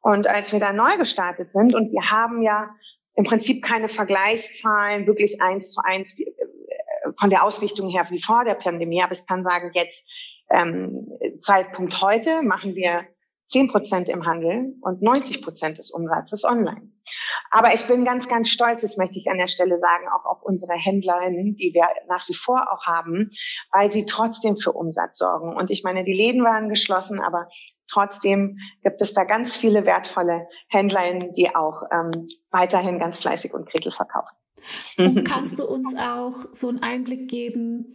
Und 0.00 0.26
als 0.26 0.54
wir 0.54 0.60
da 0.60 0.72
neu 0.72 0.96
gestartet 0.96 1.50
sind 1.52 1.74
und 1.74 1.92
wir 1.92 2.10
haben 2.10 2.40
ja 2.40 2.70
im 3.14 3.24
Prinzip 3.24 3.62
keine 3.62 3.88
Vergleichszahlen 3.88 5.06
wirklich 5.06 5.42
eins 5.42 5.74
zu 5.74 5.82
eins 5.84 6.18
äh, 6.18 6.24
von 7.20 7.28
der 7.28 7.44
Ausrichtung 7.44 7.90
her 7.90 8.06
wie 8.08 8.22
vor 8.22 8.44
der 8.44 8.54
Pandemie, 8.54 9.02
aber 9.02 9.12
ich 9.12 9.26
kann 9.26 9.44
sagen, 9.44 9.70
jetzt 9.74 10.06
ähm, 10.50 11.08
Zeitpunkt 11.40 12.00
heute 12.00 12.42
machen 12.42 12.74
wir 12.74 13.06
10 13.48 13.68
Prozent 13.68 14.08
im 14.08 14.26
Handel 14.26 14.74
und 14.80 15.02
90 15.02 15.42
Prozent 15.42 15.78
des 15.78 15.90
Umsatzes 15.90 16.44
online. 16.44 16.90
Aber 17.50 17.74
ich 17.74 17.86
bin 17.86 18.04
ganz, 18.04 18.28
ganz 18.28 18.48
stolz, 18.48 18.80
das 18.80 18.96
möchte 18.96 19.18
ich 19.18 19.28
an 19.28 19.38
der 19.38 19.46
Stelle 19.46 19.78
sagen, 19.78 20.06
auch 20.08 20.24
auf 20.24 20.42
unsere 20.42 20.72
Händlerinnen, 20.72 21.54
die 21.56 21.72
wir 21.74 21.86
nach 22.08 22.26
wie 22.28 22.34
vor 22.34 22.66
auch 22.72 22.84
haben, 22.86 23.30
weil 23.70 23.92
sie 23.92 24.06
trotzdem 24.06 24.56
für 24.56 24.72
Umsatz 24.72 25.18
sorgen. 25.18 25.54
Und 25.54 25.70
ich 25.70 25.84
meine, 25.84 26.04
die 26.04 26.14
Läden 26.14 26.42
waren 26.42 26.68
geschlossen, 26.68 27.20
aber 27.20 27.48
trotzdem 27.88 28.58
gibt 28.82 29.02
es 29.02 29.12
da 29.12 29.24
ganz 29.24 29.56
viele 29.56 29.84
wertvolle 29.84 30.48
Händlerinnen, 30.68 31.32
die 31.32 31.54
auch 31.54 31.82
ähm, 31.92 32.26
weiterhin 32.50 32.98
ganz 32.98 33.20
fleißig 33.20 33.52
und 33.52 33.68
Kretel 33.68 33.92
verkaufen. 33.92 34.34
Und 34.98 35.24
kannst 35.28 35.58
du 35.58 35.66
uns 35.66 35.94
auch 35.96 36.46
so 36.52 36.68
einen 36.68 36.82
Einblick 36.82 37.28
geben, 37.28 37.94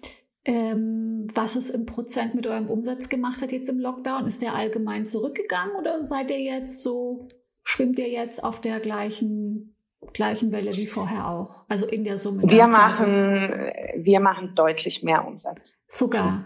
ähm, 0.50 1.28
was 1.32 1.56
es 1.56 1.70
im 1.70 1.86
Prozent 1.86 2.34
mit 2.34 2.48
eurem 2.48 2.72
Umsatz 2.72 3.08
gemacht 3.08 3.40
hat 3.40 3.52
jetzt 3.52 3.70
im 3.70 3.78
Lockdown. 3.78 4.26
Ist 4.26 4.42
der 4.42 4.56
allgemein 4.56 5.06
zurückgegangen 5.06 5.76
oder 5.76 6.04
seid 6.04 6.32
ihr 6.32 6.40
jetzt 6.40 6.82
so, 6.82 7.28
schwimmt 7.64 8.00
ihr 8.00 8.10
jetzt 8.10 8.44
auf 8.44 8.60
der 8.60 8.80
gleichen, 8.80 9.76
gleichen 10.12 10.52
Welle 10.52 10.76
wie 10.76 10.88
vorher 10.88 11.30
auch? 11.30 11.66
Also 11.68 11.86
in 11.86 12.04
der 12.04 12.18
Summe? 12.18 12.42
Wir 12.48 12.66
machen, 12.66 13.72
wir 13.96 14.20
machen 14.20 14.56
deutlich 14.56 15.04
mehr 15.04 15.28
Umsatz. 15.28 15.76
Sogar. 15.88 16.46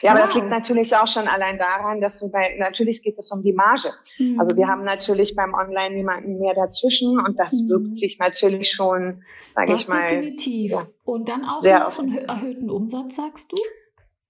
Ja, 0.00 0.12
aber 0.12 0.20
wow. 0.20 0.26
das 0.26 0.34
liegt 0.34 0.48
natürlich 0.48 0.96
auch 0.96 1.06
schon 1.06 1.28
allein 1.28 1.58
daran, 1.58 2.00
dass 2.00 2.18
du 2.18 2.30
bei, 2.30 2.56
natürlich 2.58 3.02
geht 3.02 3.18
es 3.18 3.30
um 3.30 3.42
die 3.42 3.52
Marge. 3.52 3.90
Mhm. 4.18 4.40
Also 4.40 4.56
wir 4.56 4.68
haben 4.68 4.84
natürlich 4.84 5.34
beim 5.34 5.54
Online 5.54 5.94
niemanden 5.94 6.38
mehr 6.38 6.54
dazwischen 6.54 7.18
und 7.20 7.38
das 7.38 7.52
mhm. 7.52 7.68
wirkt 7.68 7.96
sich 7.96 8.18
natürlich 8.18 8.70
schon, 8.70 9.22
sage 9.54 9.74
ich 9.74 9.88
mal. 9.88 10.08
Definitiv. 10.08 10.72
Ja, 10.72 10.86
und 11.04 11.28
dann 11.28 11.44
auch 11.44 11.62
noch 11.62 11.98
einen 11.98 12.16
erhöhten 12.18 12.70
Umsatz, 12.70 13.16
sagst 13.16 13.52
du? 13.52 13.56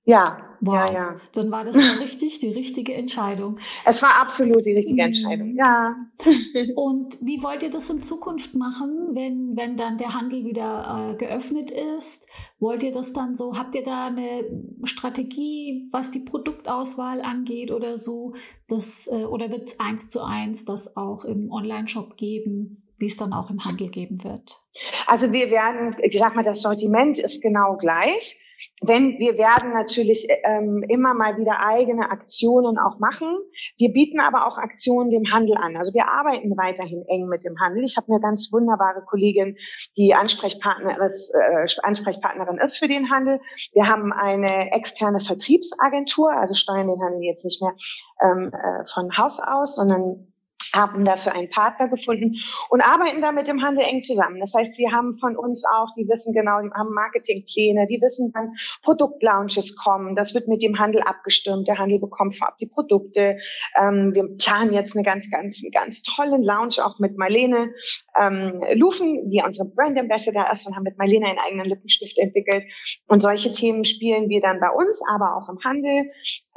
Ja, 0.04 0.56
wow. 0.60 0.74
ja, 0.74 0.92
ja. 0.92 1.16
Dann 1.32 1.52
war 1.52 1.64
das 1.64 1.76
ja 1.76 1.92
richtig, 1.92 2.40
die 2.40 2.48
richtige 2.48 2.92
Entscheidung. 2.94 3.58
Es 3.84 4.02
war 4.02 4.20
absolut 4.20 4.66
die 4.66 4.72
richtige. 4.72 5.00
Entscheidung, 5.00 5.54
ja. 5.54 5.94
Und 6.74 7.18
wie 7.20 7.42
wollt 7.42 7.62
ihr 7.62 7.70
das 7.70 7.88
in 7.88 8.02
Zukunft 8.02 8.54
machen, 8.54 9.10
wenn, 9.12 9.56
wenn 9.56 9.76
dann 9.76 9.98
der 9.98 10.14
Handel 10.14 10.44
wieder 10.44 11.12
äh, 11.12 11.16
geöffnet 11.16 11.70
ist? 11.70 12.26
Wollt 12.58 12.82
ihr 12.82 12.90
das 12.90 13.12
dann 13.12 13.36
so, 13.36 13.56
habt 13.56 13.76
ihr 13.76 13.84
da 13.84 14.06
eine 14.06 14.44
Strategie, 14.82 15.88
was 15.92 16.10
die 16.10 16.20
Produktauswahl 16.20 17.20
angeht 17.20 17.70
oder 17.70 17.96
so? 17.96 18.34
Das, 18.68 19.06
äh, 19.06 19.24
oder 19.24 19.50
wird 19.50 19.68
es 19.68 19.78
eins 19.78 20.08
zu 20.08 20.20
eins 20.22 20.64
das 20.64 20.96
auch 20.96 21.24
im 21.24 21.52
Online-Shop 21.52 22.16
geben, 22.16 22.81
wie 23.02 23.08
es 23.08 23.16
dann 23.16 23.34
auch 23.34 23.50
im 23.50 23.62
Handel 23.62 23.90
geben 23.90 24.24
wird? 24.24 24.62
Also 25.06 25.32
wir 25.32 25.50
werden, 25.50 25.96
ich 26.02 26.18
sag 26.18 26.34
mal, 26.34 26.44
das 26.44 26.62
Sortiment 26.62 27.18
ist 27.18 27.42
genau 27.42 27.76
gleich 27.76 28.38
wenn 28.80 29.18
wir 29.18 29.38
werden 29.38 29.72
natürlich 29.72 30.28
ähm, 30.44 30.84
immer 30.88 31.14
mal 31.14 31.36
wieder 31.36 31.60
eigene 31.60 32.10
Aktionen 32.10 32.78
auch 32.78 32.98
machen. 32.98 33.28
Wir 33.76 33.92
bieten 33.92 34.20
aber 34.20 34.46
auch 34.46 34.58
Aktionen 34.58 35.10
dem 35.10 35.32
Handel 35.32 35.56
an. 35.56 35.76
Also 35.76 35.94
wir 35.94 36.08
arbeiten 36.08 36.56
weiterhin 36.56 37.04
eng 37.08 37.26
mit 37.26 37.44
dem 37.44 37.58
Handel. 37.60 37.84
Ich 37.84 37.96
habe 37.96 38.08
eine 38.08 38.20
ganz 38.20 38.52
wunderbare 38.52 39.02
Kollegin, 39.04 39.56
die 39.96 40.14
Ansprechpartner 40.14 41.04
ist, 41.06 41.32
äh, 41.34 41.66
Ansprechpartnerin 41.82 42.58
ist 42.58 42.78
für 42.78 42.88
den 42.88 43.10
Handel. 43.10 43.40
Wir 43.72 43.88
haben 43.88 44.12
eine 44.12 44.72
externe 44.72 45.20
Vertriebsagentur, 45.20 46.32
also 46.32 46.54
steuern 46.54 46.88
den 46.88 47.02
Handel 47.02 47.22
jetzt 47.22 47.44
nicht 47.44 47.62
mehr 47.62 47.74
ähm, 48.22 48.52
äh, 48.52 48.86
von 48.92 49.16
Haus 49.16 49.40
aus, 49.40 49.76
sondern 49.76 50.31
haben 50.74 51.04
dafür 51.04 51.32
einen 51.32 51.50
Partner 51.50 51.88
gefunden 51.88 52.36
und 52.70 52.80
arbeiten 52.80 53.20
da 53.20 53.32
mit 53.32 53.48
dem 53.48 53.62
Handel 53.62 53.84
eng 53.84 54.02
zusammen. 54.02 54.40
Das 54.40 54.54
heißt, 54.54 54.74
sie 54.74 54.90
haben 54.90 55.18
von 55.18 55.36
uns 55.36 55.64
auch, 55.64 55.88
die 55.96 56.08
wissen 56.08 56.32
genau, 56.32 56.60
die 56.60 56.70
haben 56.70 56.92
Marketingpläne, 56.94 57.86
die 57.86 58.00
wissen, 58.00 58.30
wann 58.34 58.54
Produktlaunches 58.82 59.76
kommen. 59.76 60.16
Das 60.16 60.34
wird 60.34 60.48
mit 60.48 60.62
dem 60.62 60.78
Handel 60.78 61.02
abgestimmt. 61.02 61.68
Der 61.68 61.78
Handel 61.78 61.98
bekommt 61.98 62.36
vorab 62.36 62.58
die 62.58 62.66
Produkte. 62.66 63.38
Ähm, 63.80 64.14
wir 64.14 64.24
planen 64.38 64.72
jetzt 64.72 64.96
eine 64.96 65.04
ganz, 65.04 65.30
ganz, 65.30 65.62
ganz 65.72 66.02
tollen 66.02 66.42
Launch 66.42 66.80
auch 66.80 66.98
mit 66.98 67.16
Marlene 67.18 67.72
ähm, 68.20 68.62
Lufen, 68.74 69.30
die 69.30 69.42
unsere 69.44 69.68
Brand 69.68 69.98
Ambassador 69.98 70.50
ist 70.52 70.66
und 70.66 70.76
haben 70.76 70.82
mit 70.82 70.98
Marlene 70.98 71.26
einen 71.26 71.38
eigenen 71.38 71.66
Lippenstift 71.66 72.18
entwickelt. 72.18 72.64
Und 73.08 73.20
solche 73.20 73.52
Themen 73.52 73.84
spielen 73.84 74.28
wir 74.28 74.40
dann 74.40 74.60
bei 74.60 74.70
uns, 74.70 75.02
aber 75.12 75.36
auch 75.36 75.48
im 75.48 75.58
Handel. 75.64 76.10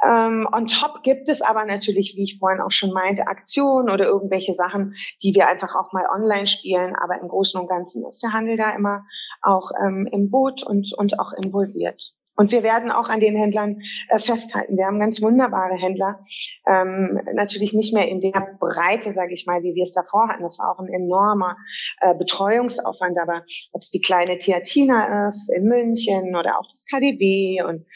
Ähm, 0.04 0.48
on 0.52 0.66
top 0.66 1.02
gibt 1.02 1.28
es 1.28 1.42
aber 1.42 1.64
natürlich, 1.64 2.14
wie 2.16 2.24
ich 2.24 2.38
vorhin 2.38 2.60
auch 2.60 2.72
schon 2.72 2.92
meinte, 2.92 3.26
Aktionen 3.26 3.90
oder 3.90 4.06
irgendwelche 4.06 4.54
Sachen, 4.54 4.94
die 5.22 5.34
wir 5.34 5.48
einfach 5.48 5.74
auch 5.74 5.92
mal 5.92 6.06
online 6.12 6.46
spielen. 6.46 6.94
Aber 6.96 7.20
im 7.20 7.28
Großen 7.28 7.60
und 7.60 7.68
Ganzen 7.68 8.06
ist 8.06 8.22
der 8.22 8.32
Handel 8.32 8.56
da 8.56 8.70
immer 8.70 9.04
auch 9.42 9.70
ähm, 9.82 10.08
im 10.10 10.30
Boot 10.30 10.62
und, 10.62 10.92
und 10.96 11.18
auch 11.18 11.32
involviert. 11.32 12.14
Und 12.36 12.52
wir 12.52 12.62
werden 12.62 12.90
auch 12.90 13.08
an 13.08 13.20
den 13.20 13.36
Händlern 13.36 13.80
äh, 14.08 14.18
festhalten. 14.18 14.76
Wir 14.76 14.86
haben 14.86 15.00
ganz 15.00 15.22
wunderbare 15.22 15.74
Händler. 15.74 16.20
Ähm, 16.66 17.20
natürlich 17.34 17.72
nicht 17.72 17.94
mehr 17.94 18.08
in 18.08 18.20
der 18.20 18.56
Breite, 18.60 19.12
sage 19.12 19.34
ich 19.34 19.46
mal, 19.46 19.62
wie 19.62 19.74
wir 19.74 19.84
es 19.84 19.92
davor 19.92 20.28
hatten. 20.28 20.42
Das 20.42 20.58
war 20.58 20.70
auch 20.70 20.78
ein 20.78 20.92
enormer 20.92 21.56
äh, 22.00 22.14
Betreuungsaufwand. 22.14 23.18
Aber 23.18 23.42
ob 23.72 23.82
es 23.82 23.90
die 23.90 24.00
kleine 24.00 24.38
Theatina 24.38 25.28
ist 25.28 25.50
in 25.52 25.64
München 25.64 26.36
oder 26.36 26.58
auch 26.58 26.66
das 26.68 26.84
KDW. 26.90 27.62
Und 27.62 27.86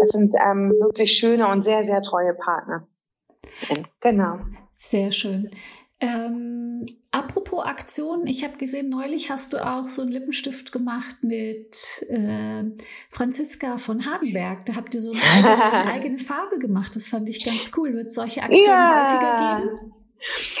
das 0.00 0.10
sind 0.10 0.34
ähm, 0.34 0.74
wirklich 0.80 1.12
schöne 1.12 1.48
und 1.48 1.64
sehr, 1.64 1.84
sehr 1.84 2.02
treue 2.02 2.34
Partner. 2.34 2.86
Genau. 4.00 4.38
Sehr 4.74 5.10
schön. 5.10 5.50
Ähm, 5.98 6.84
apropos 7.10 7.64
Aktionen, 7.64 8.26
ich 8.26 8.44
habe 8.44 8.58
gesehen, 8.58 8.90
neulich 8.90 9.30
hast 9.30 9.54
du 9.54 9.66
auch 9.66 9.88
so 9.88 10.02
einen 10.02 10.12
Lippenstift 10.12 10.70
gemacht 10.70 11.16
mit 11.22 12.04
äh, 12.10 12.64
Franziska 13.10 13.78
von 13.78 14.04
Hardenberg. 14.04 14.66
Da 14.66 14.74
habt 14.74 14.94
ihr 14.94 15.00
so 15.00 15.12
eine 15.12 15.22
eigene, 15.22 15.92
eigene, 15.92 16.18
Farbe 16.18 16.58
gemacht. 16.58 16.94
Das 16.94 17.08
fand 17.08 17.28
ich 17.30 17.44
ganz 17.44 17.70
cool. 17.76 17.94
Wird 17.94 18.08
es 18.08 18.14
solche 18.14 18.42
Aktionen 18.42 18.66
ja. 18.66 19.06
häufiger 19.06 19.60
geben? 19.60 19.92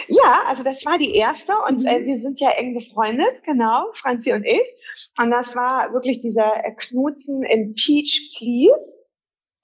Ja, 0.08 0.44
also 0.46 0.62
das 0.62 0.84
war 0.86 0.96
die 0.96 1.14
erste 1.14 1.52
und 1.68 1.84
äh, 1.84 2.00
mhm. 2.00 2.06
wir 2.06 2.20
sind 2.20 2.40
ja 2.40 2.50
eng 2.50 2.74
befreundet, 2.74 3.42
genau, 3.44 3.86
Franzi 3.94 4.32
und 4.32 4.44
ich. 4.44 4.66
Und 5.18 5.30
das 5.30 5.56
war 5.56 5.92
wirklich 5.92 6.20
dieser 6.20 6.62
Knutzen 6.76 7.42
in 7.42 7.74
Peach 7.74 8.32
Please. 8.38 8.95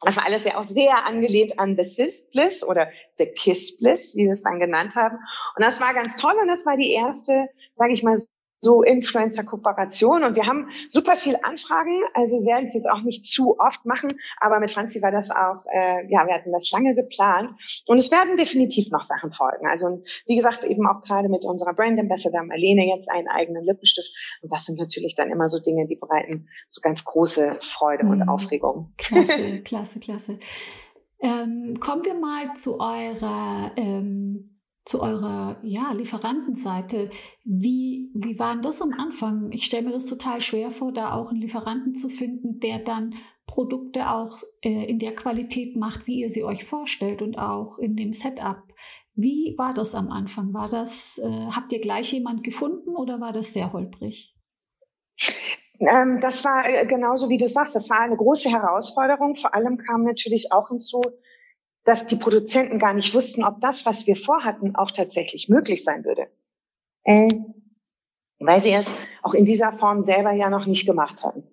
Das 0.04 0.16
war 0.16 0.26
alles 0.26 0.44
ja 0.44 0.56
auch 0.58 0.66
sehr 0.66 1.04
angelehnt 1.06 1.58
an 1.58 1.76
The 1.76 1.84
Sis 1.84 2.22
Bliss 2.30 2.64
oder 2.64 2.88
The 3.18 3.26
Kiss 3.26 3.76
Bliss, 3.78 4.16
wie 4.16 4.26
wir 4.26 4.32
es 4.32 4.42
dann 4.42 4.58
genannt 4.58 4.94
haben. 4.96 5.16
Und 5.56 5.64
das 5.64 5.80
war 5.80 5.94
ganz 5.94 6.16
toll 6.16 6.34
und 6.40 6.48
das 6.48 6.64
war 6.66 6.76
die 6.76 6.92
erste, 6.92 7.48
sage 7.76 7.92
ich 7.92 8.02
mal, 8.02 8.20
so 8.62 8.82
Influencer-Kooperation 8.82 10.22
und 10.22 10.36
wir 10.36 10.46
haben 10.46 10.68
super 10.88 11.16
viel 11.16 11.36
Anfragen, 11.42 12.00
also 12.14 12.38
wir 12.38 12.46
werden 12.46 12.66
es 12.66 12.74
jetzt 12.74 12.88
auch 12.88 13.02
nicht 13.02 13.26
zu 13.26 13.58
oft 13.58 13.84
machen, 13.84 14.18
aber 14.40 14.60
mit 14.60 14.70
Franzi 14.70 15.02
war 15.02 15.10
das 15.10 15.30
auch, 15.30 15.66
äh, 15.72 16.06
ja, 16.08 16.26
wir 16.26 16.34
hatten 16.34 16.52
das 16.52 16.70
lange 16.70 16.94
geplant 16.94 17.50
und 17.86 17.98
es 17.98 18.10
werden 18.12 18.36
definitiv 18.36 18.90
noch 18.90 19.04
Sachen 19.04 19.32
folgen. 19.32 19.66
Also 19.66 20.02
wie 20.26 20.36
gesagt, 20.36 20.64
eben 20.64 20.86
auch 20.86 21.02
gerade 21.02 21.28
mit 21.28 21.44
unserer 21.44 21.74
Brand 21.74 21.98
Ambassador 21.98 22.44
Marlene 22.44 22.86
jetzt 22.86 23.10
einen 23.10 23.28
eigenen 23.28 23.64
Lippenstift 23.64 24.38
und 24.42 24.52
das 24.52 24.64
sind 24.64 24.78
natürlich 24.78 25.16
dann 25.16 25.30
immer 25.30 25.48
so 25.48 25.58
Dinge, 25.58 25.86
die 25.88 25.96
bereiten 25.96 26.48
so 26.68 26.80
ganz 26.80 27.04
große 27.04 27.58
Freude 27.60 28.04
mhm. 28.04 28.10
und 28.12 28.28
Aufregung. 28.28 28.92
Klasse, 28.96 29.60
klasse, 29.64 29.98
klasse. 29.98 30.38
Ähm, 31.20 31.78
kommen 31.80 32.04
wir 32.04 32.14
mal 32.14 32.54
zu 32.54 32.78
eurer 32.80 33.72
ähm 33.76 34.51
zu 34.84 35.00
eurer 35.00 35.60
ja, 35.62 35.92
Lieferantenseite. 35.92 37.10
Wie, 37.44 38.10
wie 38.14 38.38
war 38.38 38.60
das 38.60 38.82
am 38.82 38.92
Anfang? 38.92 39.50
Ich 39.52 39.64
stelle 39.64 39.86
mir 39.86 39.92
das 39.92 40.06
total 40.06 40.40
schwer 40.40 40.70
vor, 40.70 40.92
da 40.92 41.12
auch 41.14 41.30
einen 41.30 41.40
Lieferanten 41.40 41.94
zu 41.94 42.08
finden, 42.08 42.58
der 42.58 42.80
dann 42.80 43.14
Produkte 43.46 44.10
auch 44.10 44.38
äh, 44.62 44.88
in 44.88 44.98
der 44.98 45.14
Qualität 45.14 45.76
macht, 45.76 46.06
wie 46.06 46.20
ihr 46.20 46.30
sie 46.30 46.42
euch 46.42 46.64
vorstellt 46.64 47.22
und 47.22 47.38
auch 47.38 47.78
in 47.78 47.96
dem 47.96 48.12
Setup. 48.12 48.62
Wie 49.14 49.54
war 49.58 49.74
das 49.74 49.94
am 49.94 50.10
Anfang? 50.10 50.54
War 50.54 50.68
das, 50.68 51.18
äh, 51.18 51.46
habt 51.50 51.72
ihr 51.72 51.80
gleich 51.80 52.12
jemand 52.12 52.42
gefunden 52.42 52.96
oder 52.96 53.20
war 53.20 53.32
das 53.32 53.52
sehr 53.52 53.72
holprig? 53.72 54.34
Ähm, 55.80 56.20
das 56.20 56.44
war 56.44 56.66
äh, 56.66 56.86
genauso 56.86 57.28
wie 57.28 57.38
du 57.38 57.46
sagst, 57.46 57.74
das 57.74 57.90
war 57.90 58.00
eine 58.00 58.16
große 58.16 58.48
Herausforderung. 58.48 59.36
Vor 59.36 59.54
allem 59.54 59.78
kam 59.78 60.04
natürlich 60.04 60.52
auch 60.52 60.68
hinzu, 60.68 61.02
dass 61.84 62.06
die 62.06 62.16
Produzenten 62.16 62.78
gar 62.78 62.94
nicht 62.94 63.14
wussten, 63.14 63.44
ob 63.44 63.60
das, 63.60 63.86
was 63.86 64.06
wir 64.06 64.16
vorhatten, 64.16 64.76
auch 64.76 64.90
tatsächlich 64.90 65.48
möglich 65.48 65.84
sein 65.84 66.04
würde. 66.04 66.28
Ähm, 67.04 67.54
weil 68.38 68.60
sie 68.60 68.72
es 68.72 68.94
auch 69.22 69.34
in 69.34 69.44
dieser 69.44 69.72
Form 69.72 70.04
selber 70.04 70.32
ja 70.32 70.50
noch 70.50 70.66
nicht 70.66 70.86
gemacht 70.86 71.22
hatten. 71.22 71.44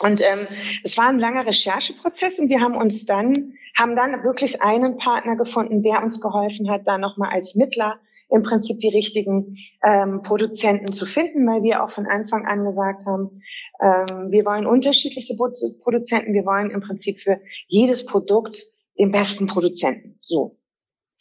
Und 0.00 0.20
ähm, 0.20 0.48
es 0.82 0.98
war 0.98 1.08
ein 1.08 1.18
langer 1.18 1.46
Rechercheprozess 1.46 2.38
und 2.38 2.48
wir 2.48 2.60
haben 2.60 2.76
uns 2.76 3.06
dann, 3.06 3.54
haben 3.76 3.94
dann 3.94 4.24
wirklich 4.24 4.62
einen 4.62 4.96
Partner 4.96 5.36
gefunden, 5.36 5.82
der 5.82 6.02
uns 6.02 6.20
geholfen 6.20 6.70
hat, 6.70 6.86
da 6.86 6.98
nochmal 6.98 7.30
als 7.30 7.54
Mittler 7.54 8.00
im 8.28 8.42
Prinzip 8.42 8.80
die 8.80 8.88
richtigen 8.88 9.58
ähm, 9.84 10.22
Produzenten 10.22 10.92
zu 10.92 11.04
finden, 11.04 11.46
weil 11.46 11.62
wir 11.62 11.84
auch 11.84 11.90
von 11.90 12.06
Anfang 12.06 12.46
an 12.46 12.64
gesagt 12.64 13.04
haben, 13.04 13.42
ähm, 13.80 14.30
wir 14.30 14.44
wollen 14.46 14.66
unterschiedliche 14.66 15.36
Produzenten, 15.36 16.32
wir 16.32 16.46
wollen 16.46 16.70
im 16.70 16.80
Prinzip 16.80 17.18
für 17.18 17.40
jedes 17.68 18.06
Produkt 18.06 18.56
den 18.98 19.12
besten 19.12 19.46
Produzenten. 19.46 20.18
So. 20.22 20.58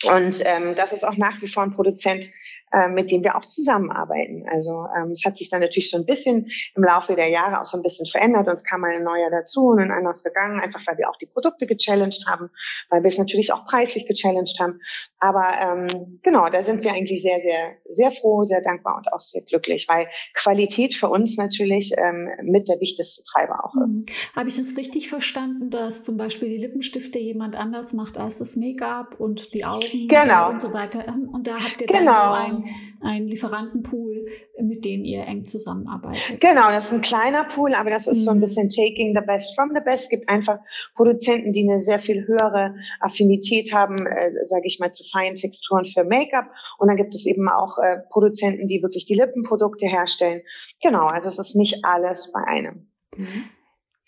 Und 0.04 0.42
ähm, 0.46 0.76
das 0.76 0.94
ist 0.94 1.04
auch 1.04 1.18
nach 1.18 1.42
wie 1.42 1.48
vor 1.48 1.64
ein 1.64 1.72
Produzent, 1.72 2.30
äh, 2.74 2.90
mit 2.90 3.12
dem 3.12 3.24
wir 3.24 3.36
auch 3.36 3.46
zusammenarbeiten. 3.46 4.46
Also 4.50 4.88
ähm, 4.96 5.12
es 5.12 5.26
hat 5.26 5.38
sich 5.38 5.50
dann 5.50 5.62
natürlich 5.62 5.90
so 5.90 5.98
ein 5.98 6.06
bisschen 6.06 6.50
im 6.76 6.84
Laufe 6.84 7.16
der 7.16 7.28
Jahre 7.28 7.60
auch 7.60 7.66
so 7.66 7.78
ein 7.78 7.84
bisschen 7.84 8.06
verändert. 8.06 8.48
Uns 8.48 8.64
kam 8.64 8.82
mal 8.82 8.92
ein 8.92 9.04
neuer 9.04 9.30
dazu 9.30 9.68
und 9.68 9.80
ein 9.80 9.92
anderes 9.92 10.24
gegangen, 10.24 10.60
einfach 10.60 10.82
weil 10.88 10.98
wir 10.98 11.10
auch 11.10 11.18
die 11.18 11.26
Produkte 11.26 11.68
gechallenged 11.68 12.26
haben, 12.28 12.50
weil 12.90 13.04
wir 13.04 13.08
es 13.08 13.18
natürlich 13.18 13.52
auch 13.52 13.66
preislich 13.66 14.08
gechallenged 14.08 14.60
haben. 14.60 14.80
Aber 15.20 15.54
ähm, 15.60 16.20
genau, 16.24 16.50
da 16.50 16.64
sind 16.64 16.84
wir 16.84 16.94
eigentlich 16.94 17.22
sehr, 17.22 17.40
sehr, 17.40 17.76
sehr 17.90 18.12
froh, 18.12 18.44
sehr 18.44 18.62
dankbar 18.62 18.98
und 18.98 19.12
auch 19.12 19.22
sehr 19.22 19.42
glücklich, 19.42 19.88
weil 19.90 20.08
Qualität 20.34 20.96
für 20.96 21.10
uns 21.10 21.38
natürlich 21.38 21.94
ähm, 21.98 22.30
mit 22.44 22.70
der 22.70 22.80
wichtigste 22.80 23.24
Treiber 23.24 23.66
auch 23.66 23.76
ist. 23.84 24.08
Mhm. 24.08 24.14
Habe 24.36 24.50
ich 24.50 24.58
das 24.58 24.78
richtig 24.78 25.10
verstanden, 25.10 25.70
dass 25.70 26.04
zum 26.04 26.18
Beispiel 26.18 26.50
die 26.50 26.58
Lippenstifte 26.58 27.20
jemand 27.20 27.56
anders 27.56 27.94
macht 27.94 28.18
als 28.18 28.40
das 28.40 28.56
Make-up 28.56 29.20
und 29.20 29.54
die 29.54 29.66
Augen 29.66 30.08
genau. 30.08 30.50
und 30.50 30.62
so 30.62 30.74
weiter? 30.74 31.04
Und 31.32 31.48
da 31.48 31.56
habt 31.56 31.82
ihr 31.82 31.88
dann 31.88 32.06
genau. 32.06 32.14
so 32.14 32.61
ein 33.02 33.22
ein, 33.22 33.28
Lieferantenpool, 33.28 34.28
mit 34.62 34.86
denen 34.86 35.06
ihr 35.06 35.26
eng 35.26 35.46
zusammenarbeitet. 35.46 36.40
Genau, 36.40 36.70
das 36.70 36.86
ist 36.86 36.94
ein 36.94 37.02
kleiner 37.02 37.44
Pool, 37.46 37.74
aber 37.74 37.90
das 37.90 38.08
ist 38.08 38.20
mhm. 38.20 38.24
so 38.24 38.32
ein 38.32 38.38
mhm. 38.38 38.42
bisschen 38.42 38.70
taking 38.70 39.16
the 39.16 39.26
best 39.26 39.56
from 39.56 39.72
the 39.74 39.82
best. 39.84 40.04
Es 40.04 40.10
gibt 40.10 40.30
einfach 40.30 40.60
Produzenten, 40.96 41.52
die 41.52 41.68
eine 41.68 41.80
sehr 41.80 42.00
viel 42.00 42.28
höhere 42.28 42.76
Affinität 43.00 43.74
haben, 43.74 44.06
äh, 44.06 44.32
sage 44.46 44.66
ich 44.66 44.80
mal, 44.80 44.92
zu 44.92 45.04
feinen 45.04 45.36
Texturen 45.36 45.86
für 45.86 46.04
Make-up. 46.04 46.48
Und 46.78 46.88
dann 46.88 46.98
gibt 46.98 47.16
es 47.16 47.26
eben 47.26 47.48
auch 47.50 47.78
äh, 47.78 47.98
Produzenten, 48.10 48.68
die 48.68 48.82
wirklich 48.82 49.06
die 49.06 49.16
Lippenprodukte 49.16 49.88
herstellen. 49.88 50.42
Genau, 50.82 51.06
also 51.06 51.28
es 51.28 51.40
ist 51.40 51.56
nicht 51.56 51.84
alles 51.84 52.32
bei 52.32 52.42
einem. 52.44 52.88
Mhm. 53.16 53.46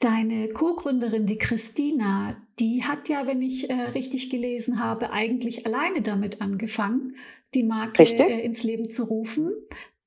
Deine 0.04 0.50
Co-Gründerin, 0.50 1.26
die 1.26 1.38
Christina, 1.38 2.36
die 2.60 2.84
hat 2.84 3.08
ja, 3.08 3.26
wenn 3.26 3.42
ich 3.42 3.70
äh, 3.70 3.74
richtig 3.96 4.30
gelesen 4.30 4.84
habe, 4.84 5.12
eigentlich 5.12 5.66
alleine 5.66 6.02
damit 6.02 6.42
angefangen 6.42 7.16
die 7.54 7.64
Marke 7.64 8.04
äh, 8.04 8.44
ins 8.44 8.64
Leben 8.64 8.90
zu 8.90 9.06
rufen. 9.06 9.54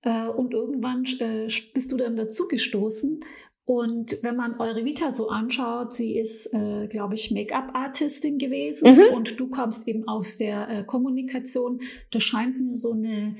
Äh, 0.02 0.28
und 0.28 0.52
irgendwann 0.52 1.06
äh, 1.20 1.48
bist 1.72 1.92
du 1.92 1.96
dann 1.96 2.14
dazu 2.14 2.46
gestoßen. 2.46 3.20
Und 3.64 4.18
wenn 4.22 4.36
man 4.36 4.60
eure 4.60 4.84
Vita 4.84 5.14
so 5.14 5.30
anschaut, 5.30 5.94
sie 5.94 6.18
ist, 6.18 6.52
äh, 6.52 6.88
glaube 6.88 7.14
ich, 7.14 7.30
Make-up-Artistin 7.30 8.36
gewesen 8.36 8.96
mhm. 8.96 9.14
und 9.16 9.40
du 9.40 9.48
kommst 9.48 9.88
eben 9.88 10.06
aus 10.06 10.36
der 10.36 10.68
äh, 10.68 10.84
Kommunikation. 10.84 11.80
Das 12.10 12.22
scheint 12.22 12.60
mir 12.60 12.74
so 12.74 12.92
eine, 12.92 13.36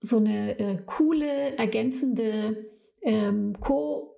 so 0.00 0.16
eine 0.16 0.82
coole, 0.86 1.56
ergänzende 1.56 2.66
ähm, 3.02 3.54
Co- 3.60 4.15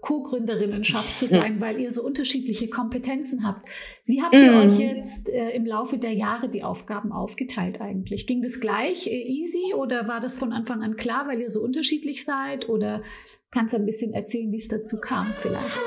Co-Gründerinnenschaft 0.00 1.18
zu 1.18 1.26
sein, 1.26 1.60
weil 1.60 1.80
ihr 1.80 1.90
so 1.92 2.02
unterschiedliche 2.02 2.68
Kompetenzen 2.68 3.46
habt. 3.46 3.68
Wie 4.04 4.22
habt 4.22 4.34
ihr 4.34 4.52
mm. 4.52 4.56
euch 4.56 4.78
jetzt 4.78 5.28
äh, 5.28 5.50
im 5.50 5.64
Laufe 5.64 5.98
der 5.98 6.12
Jahre 6.12 6.48
die 6.48 6.62
Aufgaben 6.62 7.12
aufgeteilt 7.12 7.80
eigentlich? 7.80 8.26
Ging 8.26 8.42
das 8.42 8.60
gleich 8.60 9.06
äh, 9.06 9.22
easy 9.22 9.74
oder 9.74 10.08
war 10.08 10.20
das 10.20 10.38
von 10.38 10.52
Anfang 10.52 10.82
an 10.82 10.96
klar, 10.96 11.26
weil 11.26 11.40
ihr 11.40 11.48
so 11.48 11.60
unterschiedlich 11.62 12.24
seid? 12.24 12.68
Oder 12.68 13.02
kannst 13.50 13.72
du 13.74 13.78
ein 13.78 13.86
bisschen 13.86 14.12
erzählen, 14.12 14.52
wie 14.52 14.58
es 14.58 14.68
dazu 14.68 14.98
kam 15.00 15.32
vielleicht? 15.38 15.78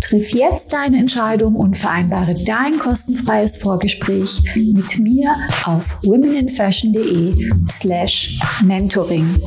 Triff 0.00 0.32
jetzt 0.32 0.72
deine 0.72 0.98
Entscheidung 0.98 1.56
und 1.56 1.76
vereinbare 1.76 2.34
dein 2.46 2.78
kostenfreies 2.78 3.56
Vorgespräch 3.58 4.42
mit 4.54 4.98
mir 4.98 5.30
auf 5.64 5.96
womeninfashion.de 6.04 7.50
slash 7.68 8.38
mentoring. 8.64 9.40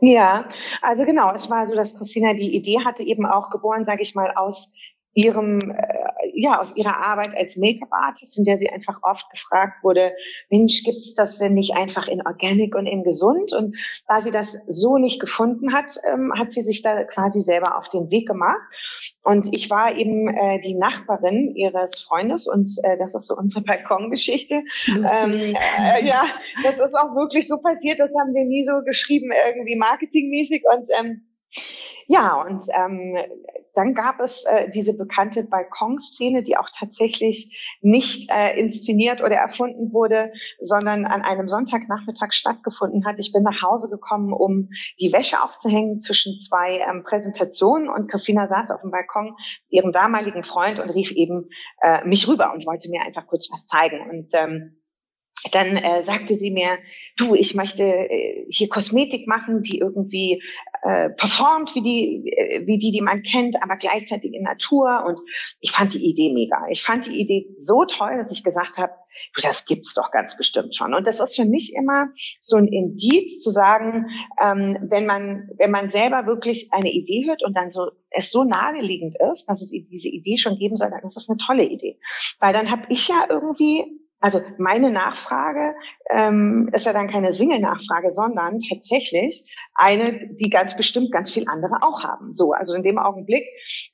Ja, 0.00 0.48
also 0.80 1.04
genau, 1.04 1.32
es 1.34 1.50
war 1.50 1.66
so, 1.66 1.76
dass 1.76 1.96
Christina 1.96 2.32
die 2.32 2.56
Idee 2.56 2.78
hatte, 2.84 3.02
eben 3.02 3.26
auch 3.26 3.50
geboren, 3.50 3.84
sage 3.84 4.02
ich 4.02 4.14
mal, 4.14 4.32
aus 4.34 4.74
ihrem, 5.14 5.70
äh, 5.70 6.30
ja, 6.34 6.60
aus 6.60 6.74
ihrer 6.76 6.96
Arbeit 6.98 7.36
als 7.36 7.56
Make-up-Artist, 7.56 8.38
in 8.38 8.44
der 8.44 8.58
sie 8.58 8.70
einfach 8.70 9.00
oft 9.02 9.28
gefragt 9.30 9.82
wurde, 9.82 10.12
Mensch, 10.50 10.84
gibt's 10.84 11.14
das 11.14 11.38
denn 11.38 11.54
nicht 11.54 11.74
einfach 11.76 12.06
in 12.06 12.24
Organic 12.24 12.76
und 12.76 12.86
in 12.86 13.02
Gesund? 13.02 13.52
Und 13.52 13.76
da 14.06 14.20
sie 14.20 14.30
das 14.30 14.52
so 14.68 14.98
nicht 14.98 15.20
gefunden 15.20 15.72
hat, 15.72 15.96
ähm, 16.04 16.32
hat 16.38 16.52
sie 16.52 16.62
sich 16.62 16.82
da 16.82 17.04
quasi 17.04 17.40
selber 17.40 17.76
auf 17.76 17.88
den 17.88 18.10
Weg 18.10 18.28
gemacht. 18.28 18.60
Und 19.22 19.52
ich 19.52 19.68
war 19.68 19.96
eben 19.96 20.28
äh, 20.28 20.60
die 20.60 20.74
Nachbarin 20.74 21.54
ihres 21.56 22.02
Freundes 22.02 22.46
und 22.46 22.70
äh, 22.84 22.96
das 22.96 23.14
ist 23.14 23.26
so 23.26 23.36
unsere 23.36 23.64
Balkongeschichte. 23.64 24.62
Ähm, 24.86 25.32
äh, 25.32 26.06
ja, 26.06 26.22
das 26.62 26.78
ist 26.78 26.94
auch 26.94 27.16
wirklich 27.16 27.48
so 27.48 27.58
passiert, 27.60 27.98
das 27.98 28.10
haben 28.18 28.34
wir 28.34 28.44
nie 28.44 28.62
so 28.62 28.82
geschrieben, 28.84 29.30
irgendwie 29.48 29.76
marketingmäßig 29.76 30.62
und 30.72 30.88
ähm, 31.00 31.22
ja, 32.06 32.42
und 32.42 32.64
ähm, 32.74 33.16
dann 33.74 33.94
gab 33.94 34.20
es 34.20 34.44
äh, 34.44 34.68
diese 34.70 34.96
bekannte 34.96 35.44
Balkonszene, 35.44 36.42
die 36.42 36.56
auch 36.56 36.68
tatsächlich 36.76 37.78
nicht 37.82 38.30
äh, 38.30 38.58
inszeniert 38.58 39.20
oder 39.20 39.36
erfunden 39.36 39.92
wurde, 39.92 40.32
sondern 40.60 41.04
an 41.04 41.22
einem 41.22 41.46
Sonntagnachmittag 41.46 42.32
stattgefunden 42.32 43.04
hat. 43.06 43.16
Ich 43.18 43.32
bin 43.32 43.44
nach 43.44 43.62
Hause 43.62 43.88
gekommen, 43.88 44.32
um 44.32 44.70
die 45.00 45.12
Wäsche 45.12 45.42
aufzuhängen 45.42 46.00
zwischen 46.00 46.38
zwei 46.40 46.78
ähm, 46.78 47.04
Präsentationen 47.04 47.88
und 47.88 48.10
Christina 48.10 48.48
saß 48.48 48.70
auf 48.70 48.80
dem 48.80 48.90
Balkon 48.90 49.36
ihrem 49.68 49.92
damaligen 49.92 50.42
Freund 50.42 50.80
und 50.80 50.90
rief 50.90 51.12
eben 51.12 51.48
äh, 51.80 52.04
mich 52.04 52.26
rüber 52.26 52.52
und 52.52 52.66
wollte 52.66 52.90
mir 52.90 53.02
einfach 53.02 53.26
kurz 53.26 53.50
was 53.52 53.66
zeigen. 53.66 54.00
Und 54.10 54.30
ähm, 54.34 54.79
dann 55.52 55.76
äh, 55.76 56.04
sagte 56.04 56.34
sie 56.34 56.50
mir, 56.50 56.78
du, 57.16 57.34
ich 57.34 57.54
möchte 57.54 57.82
äh, 57.82 58.46
hier 58.48 58.68
Kosmetik 58.68 59.26
machen, 59.26 59.62
die 59.62 59.78
irgendwie 59.78 60.42
äh, 60.82 61.10
performt 61.10 61.74
wie 61.74 61.82
die, 61.82 62.32
äh, 62.32 62.66
wie 62.66 62.78
die, 62.78 62.92
die 62.92 63.00
man 63.00 63.22
kennt, 63.22 63.62
aber 63.62 63.76
gleichzeitig 63.76 64.32
in 64.34 64.42
Natur. 64.42 65.04
Und 65.06 65.20
ich 65.60 65.72
fand 65.72 65.94
die 65.94 66.04
Idee 66.04 66.32
mega. 66.32 66.66
Ich 66.70 66.82
fand 66.82 67.06
die 67.06 67.20
Idee 67.20 67.48
so 67.62 67.84
toll, 67.84 68.18
dass 68.18 68.32
ich 68.32 68.44
gesagt 68.44 68.78
habe, 68.78 68.92
du, 69.34 69.40
das 69.40 69.66
gibt's 69.66 69.94
doch 69.94 70.10
ganz 70.10 70.36
bestimmt 70.36 70.74
schon. 70.74 70.94
Und 70.94 71.06
das 71.06 71.20
ist 71.20 71.36
für 71.36 71.44
mich 71.44 71.74
immer 71.74 72.08
so 72.40 72.56
ein 72.56 72.68
Indiz 72.68 73.42
zu 73.42 73.50
sagen, 73.50 74.06
ähm, 74.42 74.78
wenn 74.82 75.06
man, 75.06 75.50
wenn 75.58 75.70
man 75.70 75.90
selber 75.90 76.26
wirklich 76.26 76.68
eine 76.72 76.90
Idee 76.90 77.26
hört 77.26 77.42
und 77.42 77.56
dann 77.56 77.70
so 77.70 77.90
es 78.10 78.32
so 78.32 78.44
naheliegend 78.44 79.16
ist, 79.30 79.46
dass 79.46 79.62
es 79.62 79.70
diese 79.70 80.08
Idee 80.08 80.36
schon 80.36 80.58
geben 80.58 80.76
soll, 80.76 80.90
dann 80.90 81.04
ist 81.04 81.14
das 81.14 81.28
eine 81.28 81.38
tolle 81.38 81.64
Idee. 81.64 81.98
Weil 82.40 82.52
dann 82.52 82.70
habe 82.70 82.86
ich 82.88 83.06
ja 83.06 83.26
irgendwie 83.28 83.99
also 84.20 84.42
meine 84.58 84.90
Nachfrage 84.90 85.74
ähm, 86.10 86.68
ist 86.72 86.84
ja 86.84 86.92
dann 86.92 87.08
keine 87.08 87.32
Single-Nachfrage, 87.32 88.12
sondern 88.12 88.60
tatsächlich 88.60 89.50
eine, 89.74 90.28
die 90.34 90.50
ganz 90.50 90.76
bestimmt 90.76 91.10
ganz 91.10 91.32
viel 91.32 91.48
andere 91.48 91.82
auch 91.82 92.04
haben. 92.04 92.36
So, 92.36 92.52
also 92.52 92.74
in 92.74 92.82
dem 92.82 92.98
Augenblick 92.98 93.44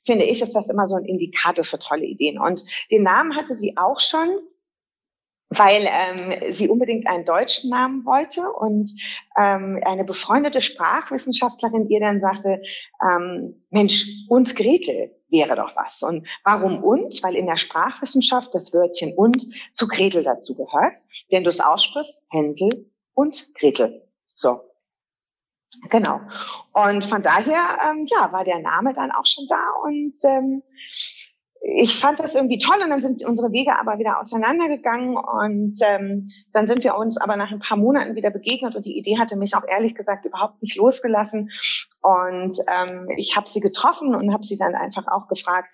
finde 0.05 0.25
ich, 0.25 0.41
ist 0.41 0.55
das 0.55 0.69
immer 0.69 0.87
so 0.87 0.95
ein 0.95 1.05
Indikator 1.05 1.63
für 1.63 1.79
tolle 1.79 2.05
Ideen. 2.05 2.39
Und 2.39 2.61
den 2.91 3.03
Namen 3.03 3.35
hatte 3.35 3.55
sie 3.55 3.77
auch 3.77 4.01
schon, 4.01 4.27
weil 5.49 5.87
ähm, 5.89 6.51
sie 6.51 6.67
unbedingt 6.67 7.07
einen 7.07 7.23
deutschen 7.23 7.69
Namen 7.69 8.05
wollte 8.05 8.51
und 8.51 8.91
ähm, 9.37 9.79
eine 9.85 10.03
befreundete 10.03 10.59
Sprachwissenschaftlerin 10.59 11.87
ihr 11.87 12.01
dann 12.01 12.19
sagte, 12.19 12.61
ähm, 13.01 13.63
Mensch, 13.69 14.25
und 14.27 14.57
Gretel, 14.57 15.16
wäre 15.29 15.55
doch 15.55 15.75
was. 15.75 16.03
Und 16.03 16.27
warum 16.43 16.83
und? 16.83 17.21
Weil 17.23 17.35
in 17.35 17.45
der 17.45 17.57
Sprachwissenschaft 17.57 18.53
das 18.53 18.73
Wörtchen 18.73 19.13
und 19.15 19.45
zu 19.75 19.87
Gretel 19.87 20.23
dazu 20.23 20.55
gehört. 20.55 20.97
Wenn 21.29 21.43
du 21.43 21.49
es 21.49 21.59
aussprichst, 21.59 22.21
Händel 22.29 22.91
und 23.13 23.53
Gretel. 23.55 24.07
So. 24.35 24.61
Genau. 25.89 26.21
Und 26.73 27.05
von 27.05 27.21
daher, 27.21 27.79
ähm, 27.89 28.05
ja, 28.07 28.31
war 28.31 28.43
der 28.45 28.59
Name 28.59 28.93
dann 28.93 29.11
auch 29.11 29.25
schon 29.25 29.47
da 29.49 29.69
und 29.83 30.15
ähm, 30.23 30.63
ich 31.61 31.97
fand 31.97 32.19
das 32.19 32.35
irgendwie 32.35 32.59
toll 32.59 32.77
und 32.83 32.89
dann 32.89 33.01
sind 33.01 33.23
unsere 33.25 33.51
Wege 33.51 33.77
aber 33.77 33.99
wieder 33.99 34.19
auseinandergegangen 34.19 35.17
und 35.17 35.77
ähm, 35.81 36.29
dann 36.53 36.67
sind 36.67 36.83
wir 36.83 36.95
uns 36.95 37.17
aber 37.17 37.35
nach 37.35 37.51
ein 37.51 37.59
paar 37.59 37.77
Monaten 37.77 38.15
wieder 38.15 38.29
begegnet 38.29 38.75
und 38.75 38.85
die 38.85 38.97
Idee 38.97 39.17
hatte 39.17 39.37
mich 39.37 39.55
auch 39.55 39.67
ehrlich 39.67 39.95
gesagt 39.95 40.25
überhaupt 40.25 40.61
nicht 40.61 40.77
losgelassen 40.77 41.49
und 42.01 42.57
ähm, 42.67 43.09
ich 43.17 43.35
habe 43.35 43.49
sie 43.49 43.59
getroffen 43.59 44.15
und 44.15 44.33
habe 44.33 44.43
sie 44.43 44.57
dann 44.57 44.75
einfach 44.75 45.07
auch 45.07 45.27
gefragt, 45.27 45.73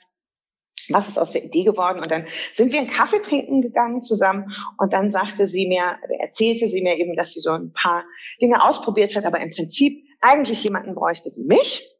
was 0.89 1.07
ist 1.07 1.19
aus 1.19 1.31
der 1.31 1.45
Idee 1.45 1.63
geworden? 1.63 1.99
Und 1.99 2.11
dann 2.11 2.27
sind 2.53 2.73
wir 2.73 2.79
einen 2.79 2.89
Kaffee 2.89 3.21
trinken 3.21 3.61
gegangen 3.61 4.01
zusammen 4.01 4.51
und 4.77 4.91
dann 4.93 5.11
sagte 5.11 5.47
sie 5.47 5.67
mir, 5.67 5.97
erzählte 6.19 6.67
sie 6.67 6.81
mir 6.81 6.97
eben, 6.97 7.15
dass 7.15 7.33
sie 7.33 7.39
so 7.39 7.51
ein 7.51 7.71
paar 7.71 8.03
Dinge 8.41 8.63
ausprobiert 8.63 9.15
hat, 9.15 9.25
aber 9.25 9.39
im 9.39 9.51
Prinzip 9.51 10.03
eigentlich 10.23 10.63
jemanden 10.63 10.95
bräuchte 10.95 11.31
wie 11.35 11.43
mich. 11.43 11.95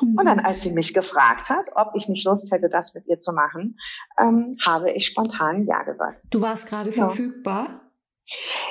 Und 0.00 0.24
dann, 0.24 0.40
als 0.40 0.62
sie 0.62 0.72
mich 0.72 0.94
gefragt 0.94 1.50
hat, 1.50 1.66
ob 1.76 1.92
ich 1.94 2.08
nicht 2.08 2.24
Lust 2.24 2.50
hätte, 2.50 2.68
das 2.70 2.94
mit 2.94 3.06
ihr 3.06 3.20
zu 3.20 3.32
machen, 3.32 3.78
ähm, 4.18 4.56
habe 4.64 4.90
ich 4.90 5.06
spontan 5.06 5.66
Ja 5.66 5.82
gesagt. 5.82 6.24
Du 6.30 6.40
warst 6.40 6.68
gerade 6.68 6.90
ja. 6.90 6.96
verfügbar? 6.96 7.82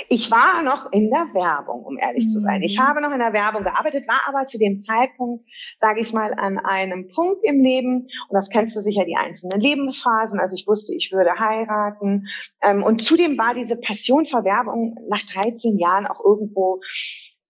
Ich 0.07 0.31
war 0.31 0.63
noch 0.63 0.91
in 0.91 1.09
der 1.09 1.27
Werbung, 1.33 1.83
um 1.83 1.97
ehrlich 1.97 2.25
mhm. 2.25 2.31
zu 2.31 2.39
sein. 2.39 2.61
Ich 2.61 2.77
mhm. 2.77 2.83
habe 2.83 3.01
noch 3.01 3.11
in 3.11 3.19
der 3.19 3.33
Werbung 3.33 3.63
gearbeitet, 3.63 4.07
war 4.07 4.21
aber 4.27 4.47
zu 4.47 4.57
dem 4.57 4.83
Zeitpunkt, 4.83 5.45
sage 5.77 5.99
ich 5.99 6.13
mal, 6.13 6.33
an 6.33 6.57
einem 6.57 7.09
Punkt 7.09 7.43
im 7.43 7.61
Leben, 7.61 8.07
und 8.29 8.33
das 8.33 8.49
kennst 8.49 8.75
du 8.75 8.79
sicher, 8.79 9.05
die 9.05 9.17
einzelnen 9.17 9.59
Lebensphasen. 9.59 10.39
Also 10.39 10.55
ich 10.55 10.65
wusste, 10.65 10.95
ich 10.95 11.11
würde 11.11 11.37
heiraten. 11.37 12.27
Ähm, 12.61 12.83
und 12.83 13.03
zudem 13.03 13.37
war 13.37 13.53
diese 13.53 13.77
Passion 13.77 14.25
für 14.25 14.43
Werbung 14.43 14.95
nach 15.09 15.21
13 15.21 15.77
Jahren 15.77 16.07
auch 16.07 16.23
irgendwo 16.23 16.79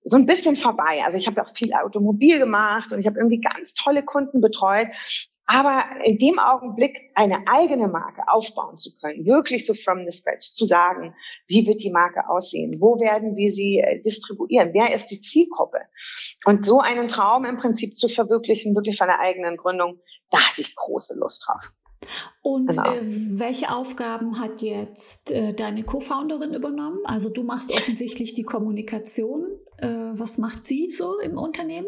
so 0.03 0.17
ein 0.17 0.25
bisschen 0.25 0.55
vorbei. 0.55 1.01
Also 1.05 1.17
ich 1.17 1.27
habe 1.27 1.41
auch 1.41 1.53
viel 1.55 1.73
Automobil 1.73 2.39
gemacht 2.39 2.91
und 2.91 2.99
ich 2.99 3.05
habe 3.05 3.17
irgendwie 3.17 3.41
ganz 3.41 3.73
tolle 3.73 4.03
Kunden 4.03 4.41
betreut. 4.41 4.87
Aber 5.51 5.83
in 6.03 6.19
dem 6.19 6.37
Augenblick 6.37 7.09
eine 7.15 7.47
eigene 7.47 7.87
Marke 7.87 8.21
aufbauen 8.27 8.77
zu 8.77 8.93
können, 9.01 9.25
wirklich 9.25 9.65
so 9.65 9.73
from 9.73 10.05
the 10.05 10.15
scratch 10.15 10.53
zu 10.53 10.65
sagen, 10.65 11.15
wie 11.47 11.65
wird 11.65 11.81
die 11.81 11.89
Marke 11.89 12.29
aussehen? 12.29 12.79
Wo 12.79 12.99
werden 12.99 13.35
wir 13.35 13.49
sie 13.49 13.79
äh, 13.79 13.99
distribuieren? 13.99 14.69
Wer 14.73 14.93
ist 14.93 15.07
die 15.07 15.19
Zielgruppe? 15.19 15.79
Und 16.45 16.67
so 16.67 16.81
einen 16.81 17.07
Traum 17.07 17.45
im 17.45 17.57
Prinzip 17.57 17.97
zu 17.97 18.07
verwirklichen, 18.09 18.75
wirklich 18.75 18.99
von 18.99 19.07
der 19.07 19.21
eigenen 19.21 19.57
Gründung, 19.57 19.99
da 20.29 20.39
hatte 20.39 20.61
ich 20.61 20.75
große 20.75 21.17
Lust 21.17 21.43
drauf. 21.47 21.71
Und 22.43 22.67
genau. 22.67 22.93
äh, 22.93 23.01
welche 23.39 23.71
Aufgaben 23.71 24.39
hat 24.39 24.61
jetzt 24.61 25.31
äh, 25.31 25.53
deine 25.53 25.81
Co-Founderin 25.81 26.53
übernommen? 26.53 26.99
Also 27.05 27.29
du 27.29 27.41
machst 27.41 27.71
offensichtlich 27.73 28.35
die 28.35 28.43
Kommunikation. 28.43 29.47
Äh, 29.81 30.19
was 30.19 30.37
macht 30.37 30.65
sie 30.65 30.91
so 30.91 31.19
im 31.19 31.37
Unternehmen? 31.37 31.87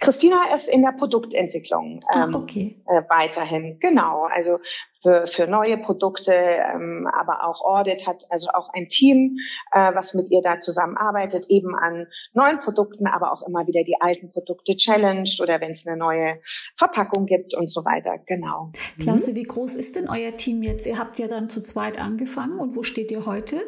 Christina 0.00 0.54
ist 0.54 0.68
in 0.68 0.82
der 0.82 0.92
Produktentwicklung 0.92 2.00
ah, 2.08 2.24
ähm, 2.24 2.34
ah, 2.34 2.38
okay. 2.38 2.82
äh, 2.86 3.02
weiterhin, 3.08 3.78
genau. 3.80 4.24
Also 4.30 4.58
für, 5.02 5.26
für 5.26 5.46
neue 5.46 5.78
Produkte, 5.78 6.32
ähm, 6.32 7.08
aber 7.12 7.44
auch 7.44 7.62
Audit 7.64 8.06
hat 8.06 8.22
also 8.30 8.50
auch 8.52 8.68
ein 8.74 8.88
Team, 8.88 9.38
äh, 9.72 9.94
was 9.94 10.14
mit 10.14 10.30
ihr 10.30 10.42
da 10.42 10.60
zusammenarbeitet, 10.60 11.46
eben 11.48 11.74
an 11.74 12.06
neuen 12.34 12.60
Produkten, 12.60 13.06
aber 13.06 13.32
auch 13.32 13.46
immer 13.46 13.66
wieder 13.66 13.82
die 13.82 13.96
alten 14.00 14.30
Produkte 14.30 14.76
challenged 14.76 15.40
oder 15.40 15.60
wenn 15.60 15.72
es 15.72 15.86
eine 15.86 15.96
neue 15.96 16.40
Verpackung 16.76 17.26
gibt 17.26 17.54
und 17.54 17.70
so 17.70 17.84
weiter. 17.84 18.18
Genau. 18.26 18.70
Klasse, 19.00 19.32
mhm. 19.32 19.36
wie 19.36 19.44
groß 19.44 19.74
ist 19.74 19.96
denn 19.96 20.08
euer 20.08 20.36
Team 20.36 20.62
jetzt? 20.62 20.86
Ihr 20.86 20.98
habt 20.98 21.18
ja 21.18 21.28
dann 21.28 21.48
zu 21.48 21.60
zweit 21.60 21.98
angefangen 21.98 22.60
und 22.60 22.76
wo 22.76 22.82
steht 22.82 23.10
ihr 23.10 23.24
heute? 23.26 23.62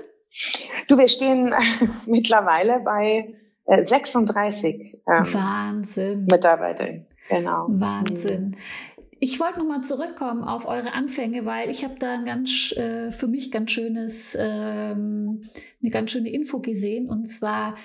Du, 0.88 0.98
wir 0.98 1.08
stehen 1.08 1.54
mittlerweile 2.06 2.80
bei 2.80 3.34
36 3.66 4.64
äh, 4.64 4.98
ähm, 5.06 5.34
Wahnsinn. 5.34 6.24
Mitarbeiter. 6.26 7.04
Genau. 7.28 7.66
Wahnsinn. 7.68 8.48
Mhm. 8.48 8.56
Ich 9.20 9.40
wollte 9.40 9.60
nochmal 9.60 9.80
zurückkommen 9.80 10.44
auf 10.44 10.66
eure 10.66 10.92
Anfänge, 10.92 11.46
weil 11.46 11.70
ich 11.70 11.82
habe 11.84 11.94
da 11.98 12.14
ein 12.14 12.26
ganz 12.26 12.72
äh, 12.72 13.10
für 13.10 13.26
mich 13.26 13.50
ganz 13.50 13.70
schönes, 13.70 14.36
ähm, 14.38 15.40
eine 15.80 15.90
ganz 15.90 16.10
schöne 16.10 16.30
Info 16.30 16.60
gesehen. 16.60 17.08
Und 17.08 17.26
zwar 17.26 17.76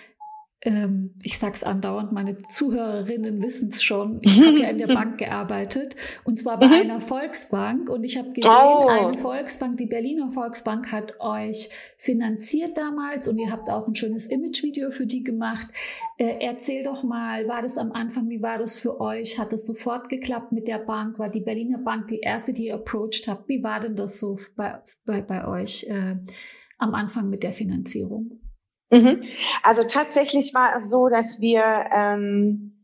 ähm, 0.61 1.15
ich 1.23 1.39
sag's 1.39 1.63
andauernd, 1.63 2.11
meine 2.11 2.37
Zuhörerinnen 2.37 3.41
wissen 3.41 3.69
es 3.69 3.81
schon. 3.81 4.19
Ich 4.21 4.41
habe 4.45 4.59
ja 4.59 4.69
in 4.69 4.77
der 4.77 4.87
Bank 4.87 5.17
gearbeitet 5.17 5.95
und 6.25 6.37
zwar 6.37 6.59
bei 6.59 6.67
mhm. 6.67 6.73
einer 6.73 7.01
Volksbank 7.01 7.89
und 7.89 8.03
ich 8.03 8.17
habe 8.17 8.31
gesehen, 8.31 8.51
oh. 8.51 8.87
eine 8.87 9.17
Volksbank, 9.17 9.77
die 9.77 9.85
Berliner 9.85 10.31
Volksbank 10.31 10.91
hat 10.91 11.19
euch 11.21 11.69
finanziert 11.97 12.77
damals 12.77 13.29
und 13.29 13.37
ihr 13.37 13.51
habt 13.51 13.69
auch 13.69 13.87
ein 13.87 13.95
schönes 13.95 14.25
Imagevideo 14.25 14.91
für 14.91 15.05
die 15.05 15.23
gemacht. 15.23 15.67
Äh, 16.17 16.39
erzähl 16.41 16.83
doch 16.83 17.03
mal, 17.03 17.47
war 17.47 17.61
das 17.61 17.77
am 17.77 17.93
Anfang, 17.93 18.29
wie 18.29 18.41
war 18.41 18.57
das 18.57 18.77
für 18.77 18.99
euch? 18.99 19.39
Hat 19.39 19.53
es 19.53 19.65
sofort 19.65 20.09
geklappt 20.09 20.51
mit 20.51 20.67
der 20.67 20.79
Bank? 20.79 21.19
War 21.19 21.29
die 21.29 21.41
Berliner 21.41 21.77
Bank 21.77 22.07
die 22.07 22.19
erste, 22.19 22.51
die 22.51 22.67
ihr 22.67 22.75
approached 22.75 23.29
habt? 23.29 23.47
Wie 23.47 23.63
war 23.63 23.79
denn 23.79 23.95
das 23.95 24.19
so 24.19 24.37
bei, 24.57 24.81
bei, 25.05 25.21
bei 25.21 25.47
euch 25.47 25.85
äh, 25.89 26.17
am 26.77 26.93
Anfang 26.93 27.29
mit 27.29 27.43
der 27.43 27.53
Finanzierung? 27.53 28.41
Mhm. 28.89 29.23
Also 29.63 29.83
tatsächlich 29.83 30.53
war 30.53 30.81
es 30.83 30.89
so, 30.89 31.09
dass 31.09 31.39
wir 31.39 31.63
ähm, 31.91 32.75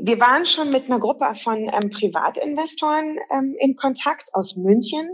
wir 0.00 0.20
waren 0.20 0.46
schon 0.46 0.70
mit 0.70 0.86
einer 0.86 1.00
Gruppe 1.00 1.26
von 1.34 1.58
ähm, 1.58 1.90
Privatinvestoren 1.90 3.18
ähm, 3.30 3.56
in 3.58 3.76
Kontakt 3.76 4.34
aus 4.34 4.56
München. 4.56 5.06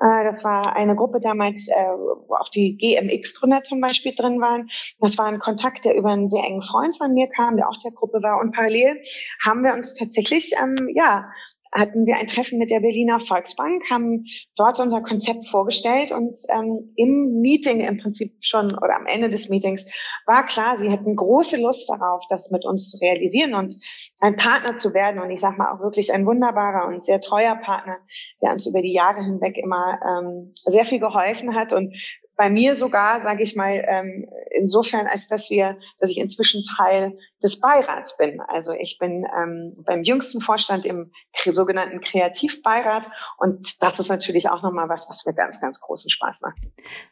Äh, 0.00 0.24
das 0.24 0.42
war 0.44 0.74
eine 0.74 0.96
Gruppe 0.96 1.20
damals, 1.20 1.68
äh, 1.68 1.72
wo 1.74 2.34
auch 2.34 2.48
die 2.48 2.76
GMX-Gründer 2.76 3.62
zum 3.62 3.80
Beispiel 3.80 4.14
drin 4.14 4.40
waren. 4.40 4.68
Das 5.00 5.18
war 5.18 5.26
ein 5.26 5.38
Kontakt, 5.38 5.84
der 5.84 5.96
über 5.96 6.10
einen 6.10 6.30
sehr 6.30 6.44
engen 6.44 6.62
Freund 6.62 6.96
von 6.96 7.12
mir 7.14 7.28
kam, 7.28 7.56
der 7.56 7.68
auch 7.68 7.78
der 7.78 7.92
Gruppe 7.92 8.22
war. 8.22 8.40
Und 8.40 8.52
parallel 8.52 9.02
haben 9.44 9.62
wir 9.62 9.74
uns 9.74 9.94
tatsächlich 9.94 10.52
ähm, 10.62 10.90
ja 10.94 11.30
hatten 11.72 12.06
wir 12.06 12.16
ein 12.16 12.26
Treffen 12.26 12.58
mit 12.58 12.70
der 12.70 12.80
Berliner 12.80 13.18
Volksbank, 13.18 13.82
haben 13.90 14.26
dort 14.56 14.78
unser 14.78 15.00
Konzept 15.00 15.48
vorgestellt 15.48 16.12
und 16.12 16.36
ähm, 16.50 16.92
im 16.96 17.40
Meeting 17.40 17.80
im 17.80 17.98
Prinzip 17.98 18.34
schon 18.40 18.66
oder 18.76 18.96
am 18.96 19.06
Ende 19.06 19.30
des 19.30 19.48
Meetings 19.48 19.86
war 20.26 20.44
klar, 20.44 20.78
sie 20.78 20.90
hätten 20.90 21.16
große 21.16 21.60
Lust 21.60 21.88
darauf, 21.88 22.24
das 22.28 22.50
mit 22.50 22.66
uns 22.66 22.90
zu 22.90 22.98
realisieren 22.98 23.54
und 23.54 23.74
ein 24.20 24.36
Partner 24.36 24.76
zu 24.76 24.92
werden 24.92 25.20
und 25.20 25.30
ich 25.30 25.40
sage 25.40 25.56
mal 25.56 25.72
auch 25.72 25.80
wirklich 25.80 26.12
ein 26.12 26.26
wunderbarer 26.26 26.88
und 26.88 27.04
sehr 27.04 27.20
treuer 27.20 27.56
Partner, 27.56 27.96
der 28.42 28.52
uns 28.52 28.66
über 28.66 28.82
die 28.82 28.92
Jahre 28.92 29.24
hinweg 29.24 29.56
immer 29.56 29.98
ähm, 30.06 30.52
sehr 30.54 30.84
viel 30.84 31.00
geholfen 31.00 31.54
hat 31.54 31.72
und 31.72 31.96
bei 32.42 32.50
mir 32.50 32.74
sogar, 32.74 33.20
sage 33.20 33.44
ich 33.44 33.54
mal, 33.54 33.84
ähm, 33.86 34.28
insofern, 34.50 35.06
als 35.06 35.28
dass 35.28 35.48
wir, 35.48 35.78
dass 36.00 36.10
ich 36.10 36.18
inzwischen 36.18 36.64
Teil 36.76 37.16
des 37.40 37.60
Beirats 37.60 38.16
bin. 38.16 38.40
Also 38.40 38.72
ich 38.72 38.98
bin 38.98 39.24
ähm, 39.38 39.76
beim 39.86 40.02
jüngsten 40.02 40.40
Vorstand 40.40 40.84
im 40.84 41.12
sogenannten 41.52 42.00
Kreativbeirat 42.00 43.08
und 43.38 43.80
das 43.80 44.00
ist 44.00 44.08
natürlich 44.08 44.50
auch 44.50 44.60
nochmal 44.60 44.88
was, 44.88 45.08
was 45.08 45.24
mir 45.24 45.34
ganz, 45.34 45.60
ganz 45.60 45.78
großen 45.78 46.10
Spaß 46.10 46.40
macht. 46.40 46.58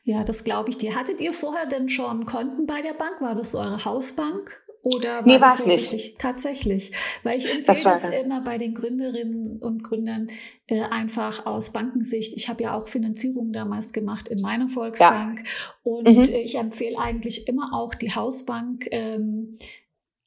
Ja, 0.02 0.24
das 0.24 0.42
glaube 0.42 0.70
ich 0.70 0.78
dir. 0.78 0.96
Hattet 0.96 1.20
ihr 1.20 1.32
vorher 1.32 1.66
denn 1.66 1.88
schon 1.88 2.26
Konten 2.26 2.66
bei 2.66 2.82
der 2.82 2.94
Bank? 2.94 3.20
War 3.20 3.36
das 3.36 3.54
eure 3.54 3.84
Hausbank? 3.84 4.50
Oder 4.82 5.16
war 5.16 5.22
nee, 5.26 5.40
war 5.40 5.50
so 5.50 5.66
nicht. 5.66 5.92
Richtig? 5.92 6.16
Tatsächlich. 6.18 6.92
Weil 7.22 7.38
ich 7.38 7.44
empfehle 7.44 7.82
das, 7.84 8.02
das 8.02 8.14
immer 8.14 8.40
bei 8.40 8.56
den 8.56 8.74
Gründerinnen 8.74 9.58
und 9.58 9.84
Gründern 9.84 10.28
äh, 10.66 10.82
einfach 10.82 11.44
aus 11.44 11.72
Bankensicht. 11.72 12.32
Ich 12.34 12.48
habe 12.48 12.62
ja 12.62 12.74
auch 12.74 12.88
Finanzierung 12.88 13.52
damals 13.52 13.92
gemacht 13.92 14.28
in 14.28 14.40
meiner 14.40 14.68
Volksbank. 14.68 15.40
Ja. 15.40 15.74
Und 15.82 16.08
mhm. 16.08 16.22
ich 16.22 16.54
empfehle 16.54 16.98
eigentlich 16.98 17.46
immer 17.46 17.74
auch 17.74 17.94
die 17.94 18.14
Hausbank. 18.14 18.86
Ähm, 18.90 19.58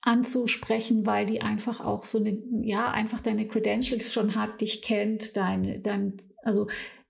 anzusprechen, 0.05 1.05
weil 1.05 1.25
die 1.25 1.41
einfach 1.41 1.79
auch 1.79 2.03
so 2.03 2.17
eine, 2.17 2.37
ja, 2.61 2.91
einfach 2.91 3.21
deine 3.21 3.47
Credentials 3.47 4.11
schon 4.11 4.35
hat, 4.35 4.59
dich 4.59 4.81
kennt, 4.81 5.37
deine, 5.37 5.79
dein, 5.79 6.17
also 6.43 6.67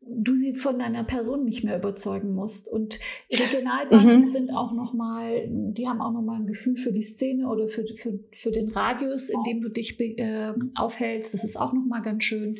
du 0.07 0.35
sie 0.35 0.53
von 0.53 0.79
deiner 0.79 1.03
Person 1.03 1.45
nicht 1.45 1.63
mehr 1.63 1.77
überzeugen 1.77 2.33
musst. 2.33 2.67
Und 2.67 2.99
Regionalbanken 3.31 4.21
mhm. 4.21 4.27
sind 4.27 4.51
auch 4.51 4.73
nochmal, 4.73 5.47
die 5.49 5.87
haben 5.87 6.01
auch 6.01 6.11
nochmal 6.11 6.41
ein 6.41 6.47
Gefühl 6.47 6.77
für 6.77 6.91
die 6.91 7.01
Szene 7.01 7.47
oder 7.47 7.67
für, 7.67 7.85
für, 7.85 8.19
für 8.33 8.51
den 8.51 8.69
Radius, 8.69 9.29
in 9.29 9.43
dem 9.43 9.61
du 9.61 9.69
dich 9.69 9.99
äh, 9.99 10.53
aufhältst. 10.75 11.33
Das 11.33 11.43
ist 11.43 11.59
auch 11.59 11.73
nochmal 11.73 12.01
ganz 12.01 12.23
schön. 12.23 12.59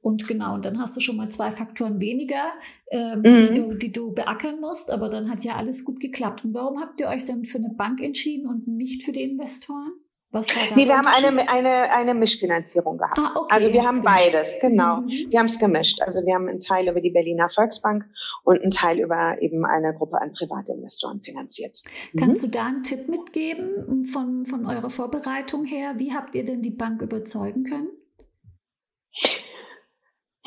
Und 0.00 0.28
genau, 0.28 0.54
und 0.54 0.64
dann 0.64 0.78
hast 0.78 0.96
du 0.96 1.00
schon 1.00 1.16
mal 1.16 1.28
zwei 1.28 1.50
Faktoren 1.50 2.00
weniger, 2.00 2.52
ähm, 2.90 3.18
mhm. 3.20 3.38
die, 3.38 3.52
du, 3.52 3.74
die 3.74 3.92
du 3.92 4.12
beackern 4.12 4.60
musst, 4.60 4.90
aber 4.90 5.08
dann 5.08 5.28
hat 5.28 5.44
ja 5.44 5.56
alles 5.56 5.84
gut 5.84 6.00
geklappt. 6.00 6.44
Und 6.44 6.54
warum 6.54 6.80
habt 6.80 7.00
ihr 7.00 7.08
euch 7.08 7.24
dann 7.24 7.44
für 7.44 7.58
eine 7.58 7.70
Bank 7.70 8.00
entschieden 8.00 8.46
und 8.46 8.68
nicht 8.68 9.02
für 9.02 9.12
die 9.12 9.22
Investoren? 9.22 9.92
Was 10.30 10.54
war 10.54 10.62
da 10.68 10.76
nee, 10.76 10.86
wir 10.86 10.98
haben 10.98 11.06
eine, 11.06 11.48
eine, 11.48 11.90
eine 11.90 12.14
Mischfinanzierung 12.14 12.98
gehabt. 12.98 13.18
Ah, 13.18 13.32
okay, 13.34 13.54
also 13.54 13.72
wir 13.72 13.82
haben 13.82 14.02
beides, 14.02 14.46
genau. 14.60 14.98
Mhm. 14.98 15.08
Wir 15.30 15.38
haben 15.38 15.46
es 15.46 15.58
gemischt. 15.58 16.02
Also 16.02 16.20
wir 16.26 16.34
haben 16.34 16.48
einen 16.48 16.60
Teil 16.60 16.86
über 16.86 17.00
die 17.00 17.10
Berliner 17.10 17.48
Volksbank 17.48 18.04
und 18.44 18.60
einen 18.60 18.70
Teil 18.70 19.00
über 19.00 19.40
eben 19.40 19.64
eine 19.64 19.94
Gruppe 19.94 20.20
an 20.20 20.32
Privatinvestoren 20.34 21.22
finanziert. 21.22 21.82
Kannst 22.18 22.42
mhm. 22.42 22.50
du 22.50 22.58
da 22.58 22.66
einen 22.66 22.82
Tipp 22.82 23.08
mitgeben 23.08 24.04
von, 24.04 24.44
von 24.44 24.66
eurer 24.66 24.90
Vorbereitung 24.90 25.64
her? 25.64 25.94
Wie 25.96 26.12
habt 26.12 26.34
ihr 26.34 26.44
denn 26.44 26.60
die 26.60 26.70
Bank 26.70 27.00
überzeugen 27.00 27.64
können? 27.64 27.88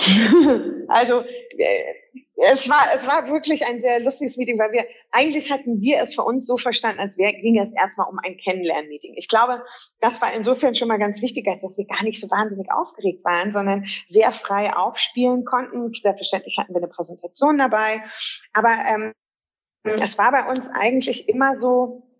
Also 0.87 1.21
äh, 1.21 1.93
es 2.35 2.67
war, 2.67 2.83
es 2.93 3.07
war 3.07 3.27
wirklich 3.27 3.65
ein 3.65 3.81
sehr 3.81 3.99
lustiges 4.01 4.35
Meeting, 4.35 4.59
weil 4.59 4.71
wir 4.71 4.85
eigentlich 5.11 5.51
hatten 5.51 5.79
wir 5.79 5.99
es 6.01 6.15
für 6.15 6.23
uns 6.23 6.45
so 6.45 6.57
verstanden, 6.57 6.99
als 6.99 7.17
wäre, 7.17 7.33
ging 7.33 7.57
es 7.59 7.71
erstmal 7.73 8.09
um 8.09 8.19
ein 8.19 8.35
Kennenlern-Meeting. 8.37 9.13
Ich 9.15 9.27
glaube, 9.27 9.63
das 9.99 10.21
war 10.21 10.33
insofern 10.33 10.75
schon 10.75 10.87
mal 10.87 10.97
ganz 10.97 11.21
wichtig, 11.21 11.45
dass 11.45 11.77
wir 11.77 11.85
gar 11.85 12.03
nicht 12.03 12.19
so 12.19 12.29
wahnsinnig 12.29 12.71
aufgeregt 12.71 13.23
waren, 13.23 13.53
sondern 13.53 13.85
sehr 14.07 14.31
frei 14.31 14.75
aufspielen 14.75 15.45
konnten. 15.45 15.93
Selbstverständlich 15.93 16.57
hatten 16.57 16.73
wir 16.73 16.81
eine 16.81 16.87
Präsentation 16.87 17.57
dabei, 17.57 18.03
aber 18.53 18.71
ähm, 18.89 19.13
es 19.83 20.17
war 20.17 20.31
bei 20.31 20.49
uns 20.49 20.67
eigentlich 20.69 21.29
immer 21.29 21.57
so, 21.57 22.10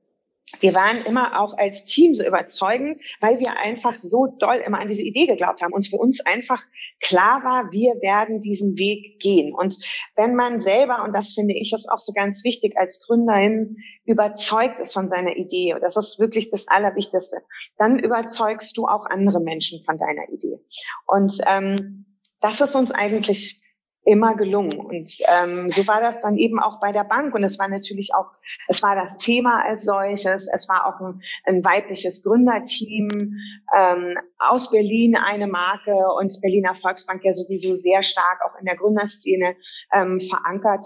wir 0.60 0.76
waren 0.76 0.98
immer 1.06 1.40
auch 1.40 1.58
als 1.58 1.84
Team 1.84 2.14
so 2.14 2.24
überzeugend, 2.24 3.02
weil 3.20 3.40
wir 3.40 3.58
einfach 3.58 3.96
so 3.96 4.28
doll 4.28 4.58
immer 4.58 4.80
an 4.80 4.90
diese 4.90 5.04
Idee 5.04 5.26
geglaubt 5.26 5.62
haben 5.62 5.74
und 5.74 5.88
für 5.88 5.98
uns 5.98 6.20
einfach 6.26 6.62
klar 7.00 7.44
war, 7.44 7.72
wir 7.72 7.96
werden 8.02 8.42
diesen 8.42 8.78
Weg 8.78 9.20
gehen. 9.20 9.54
Und 9.54 9.78
wenn 10.16 10.36
man 10.36 10.60
selber, 10.62 11.04
und 11.04 11.14
das 11.14 11.34
finde 11.34 11.56
ich 11.56 11.74
ist 11.74 11.90
auch 11.90 12.00
so 12.00 12.14
ganz 12.14 12.44
wichtig 12.44 12.78
als 12.78 13.00
Gründerin, 13.06 13.78
überzeugt 14.06 14.80
ist 14.80 14.94
von 14.94 15.10
seiner 15.10 15.36
Idee, 15.36 15.74
und 15.74 15.82
das 15.82 15.96
ist 15.96 16.20
wirklich 16.20 16.52
das 16.52 16.68
Allerwichtigste, 16.68 17.38
dann 17.78 17.98
überzeugst 17.98 18.78
du 18.78 18.86
auch 18.86 19.06
andere 19.06 19.40
Menschen 19.40 19.82
von 19.84 19.98
deiner 19.98 20.30
Idee. 20.30 20.60
Und 21.08 21.38
ähm, 21.48 22.06
das 22.40 22.62
ist 22.62 22.76
uns 22.76 22.92
eigentlich 22.92 23.61
immer 24.04 24.36
gelungen. 24.36 24.80
Und 24.80 25.12
ähm, 25.28 25.70
so 25.70 25.88
war 25.88 26.02
das 26.02 26.22
dann 26.22 26.38
eben 26.38 26.60
auch 26.60 26.80
bei 26.80 26.92
der 26.92 27.04
Bank. 27.04 27.36
Und 27.36 27.44
es 27.44 27.60
war 27.60 27.68
natürlich 27.68 28.12
auch, 28.16 28.32
es 28.68 28.82
war 28.82 28.96
das 28.96 29.18
Thema 29.18 29.64
als 29.64 29.86
solches, 29.86 30.48
es 30.52 30.68
war 30.68 30.88
auch 30.88 31.00
ein, 31.02 31.22
ein 31.46 31.64
weibliches 31.64 32.24
Gründerteam 32.24 33.36
ähm, 33.78 34.18
aus 34.40 34.72
Berlin, 34.72 35.16
eine 35.16 35.48
Marke 35.48 35.96
und 36.18 36.34
Berliner 36.42 36.74
Volksbank 36.74 37.24
ja 37.24 37.34
sowieso 37.34 37.76
sehr 37.76 38.02
stark 38.04 38.40
auch 38.44 38.60
in 38.60 38.66
der 38.66 38.76
Gründerszene 38.76 39.56
ähm, 39.94 40.20
verankert. 40.20 40.86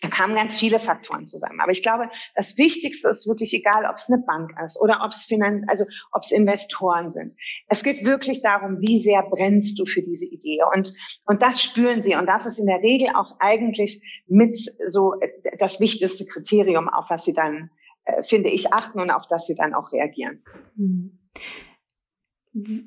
Da 0.00 0.08
kamen 0.08 0.34
ganz 0.34 0.58
viele 0.58 0.80
Faktoren 0.80 1.28
zusammen. 1.28 1.60
Aber 1.60 1.72
ich 1.72 1.82
glaube, 1.82 2.08
das 2.34 2.56
Wichtigste 2.56 3.08
ist 3.08 3.26
wirklich 3.28 3.52
egal, 3.52 3.84
ob 3.84 3.96
es 3.96 4.08
eine 4.10 4.22
Bank 4.22 4.52
ist 4.64 4.80
oder 4.80 5.02
ob 5.04 5.10
es 5.10 5.24
Finan 5.24 5.64
also 5.68 5.84
ob 6.12 6.22
es 6.22 6.30
Investoren 6.30 7.10
sind. 7.10 7.36
Es 7.68 7.82
geht 7.82 8.04
wirklich 8.04 8.42
darum, 8.42 8.80
wie 8.80 8.98
sehr 8.98 9.22
brennst 9.22 9.78
du 9.78 9.84
für 9.84 10.02
diese 10.02 10.24
Idee. 10.24 10.60
Und, 10.74 10.94
und 11.24 11.42
das 11.42 11.62
spüren 11.62 12.02
sie. 12.02 12.14
Und 12.16 12.26
das 12.26 12.46
ist 12.46 12.58
in 12.58 12.66
der 12.66 12.80
Regel 12.80 13.10
auch 13.14 13.36
eigentlich 13.40 14.02
mit 14.26 14.56
so 14.88 15.14
das 15.58 15.80
wichtigste 15.80 16.24
Kriterium, 16.24 16.88
auf 16.88 17.10
was 17.10 17.24
sie 17.24 17.34
dann, 17.34 17.70
äh, 18.04 18.22
finde 18.22 18.48
ich, 18.48 18.72
achten 18.72 19.00
und 19.00 19.10
auf 19.10 19.26
das 19.28 19.46
sie 19.46 19.54
dann 19.54 19.74
auch 19.74 19.92
reagieren. 19.92 20.42
Hm. 20.76 21.18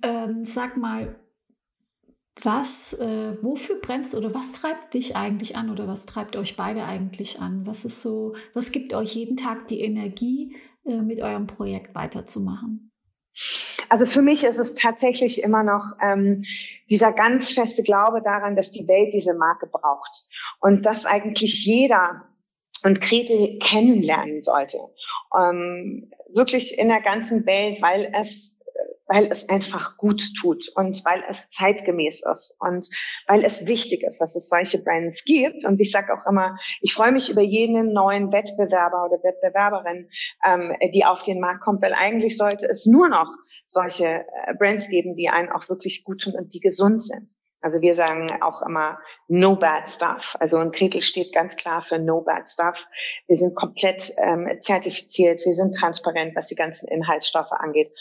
Ähm, 0.02 0.44
sag 0.44 0.78
mal, 0.78 1.16
was, 2.42 2.94
äh, 2.94 3.38
wofür 3.44 3.80
brennst 3.80 4.16
oder 4.16 4.34
was 4.34 4.54
treibt 4.54 4.94
dich 4.96 5.16
eigentlich 5.16 5.56
an 5.56 5.70
oder 5.70 5.88
was 5.88 6.06
treibt 6.06 6.36
euch 6.36 6.56
beide 6.56 6.84
eigentlich 6.84 7.40
an? 7.40 7.66
Was 7.66 7.86
ist 7.86 8.02
so, 8.02 8.36
was 8.54 8.72
gibt 8.72 8.94
euch 8.94 9.16
jeden 9.16 9.38
Tag 9.38 9.68
die 9.68 9.82
Energie, 9.82 10.56
äh, 10.86 11.02
mit 11.02 11.22
eurem 11.22 11.48
Projekt 11.48 11.94
weiterzumachen? 11.96 12.92
Also 13.90 14.06
für 14.06 14.22
mich 14.22 14.44
ist 14.44 14.58
es 14.58 14.76
tatsächlich 14.76 15.44
immer 15.44 15.64
noch 15.64 15.94
ähm, 16.02 16.44
dieser 16.90 17.14
ganz 17.14 17.52
feste 17.52 17.84
Glaube 17.84 18.22
daran, 18.24 18.56
dass 18.56 18.72
die 18.72 18.88
Welt 18.88 19.14
diese 19.14 19.36
Marke 19.36 19.68
braucht 19.68 20.28
und 20.60 20.86
dass 20.86 21.06
eigentlich 21.06 21.66
jeder 21.66 22.24
und 22.84 23.02
Gretel 23.02 23.60
kennenlernen 23.60 24.42
sollte. 24.42 24.78
Ähm, 25.38 26.12
wirklich 26.34 26.78
in 26.78 26.90
der 26.90 27.02
ganzen 27.02 27.46
Welt, 27.46 27.82
weil 27.82 28.12
es 28.14 28.60
weil 29.08 29.28
es 29.28 29.50
einfach 29.50 29.98
gut 29.98 30.22
tut 30.40 30.70
und 30.76 31.04
weil 31.06 31.24
es 31.28 31.50
zeitgemäß 31.50 32.24
ist 32.32 32.56
und 32.60 32.88
weil 33.28 33.44
es 33.44 33.68
wichtig 33.68 34.04
ist, 34.04 34.20
dass 34.20 34.36
es 34.36 34.50
solche 34.50 34.82
Brands 34.82 35.24
gibt. 35.26 35.66
Und 35.66 35.80
ich 35.80 35.92
sage 35.92 36.14
auch 36.14 36.26
immer, 36.30 36.58
ich 36.82 36.94
freue 36.94 37.12
mich 37.12 37.30
über 37.30 37.42
jeden 37.42 37.94
neuen 37.94 38.32
Wettbewerber 38.32 39.06
oder 39.06 39.24
Wettbewerberin, 39.24 40.10
ähm, 40.46 40.76
die 40.94 41.06
auf 41.06 41.24
den 41.24 41.40
Markt 41.40 41.62
kommt, 41.62 41.82
weil 41.82 41.94
eigentlich 41.94 42.38
sollte 42.38 42.68
es 42.68 42.86
nur 42.86 43.10
noch 43.10 43.28
solche 43.66 44.26
äh, 44.46 44.54
Brands 44.58 44.90
geben, 44.90 45.16
die 45.16 45.30
einen 45.30 45.50
auch 45.50 45.68
wirklich 45.70 46.04
gut 46.04 46.22
tun 46.22 46.34
und 46.36 46.54
die 46.54 46.60
gesund 46.60 47.02
sind. 47.02 47.33
Also 47.64 47.82
wir 47.82 47.96
sagen 47.96 48.30
auch 48.42 48.62
immer 48.62 49.00
no 49.28 49.56
bad 49.56 49.90
stuff. 49.90 50.36
Also 50.40 50.58
ein 50.58 50.72
Kretel 50.72 51.02
steht 51.02 51.34
ganz 51.34 51.56
klar 51.56 51.82
für 51.82 51.98
no 51.98 52.22
bad 52.22 52.48
stuff. 52.50 52.88
Wir 53.28 53.38
sind 53.38 53.56
komplett 53.56 54.14
ähm, 54.18 54.50
zertifiziert, 54.60 55.44
wir 55.46 55.54
sind 55.54 55.74
transparent, 55.74 56.36
was 56.36 56.48
die 56.48 56.56
ganzen 56.56 56.88
Inhaltsstoffe 56.90 57.54
angeht. 57.54 57.92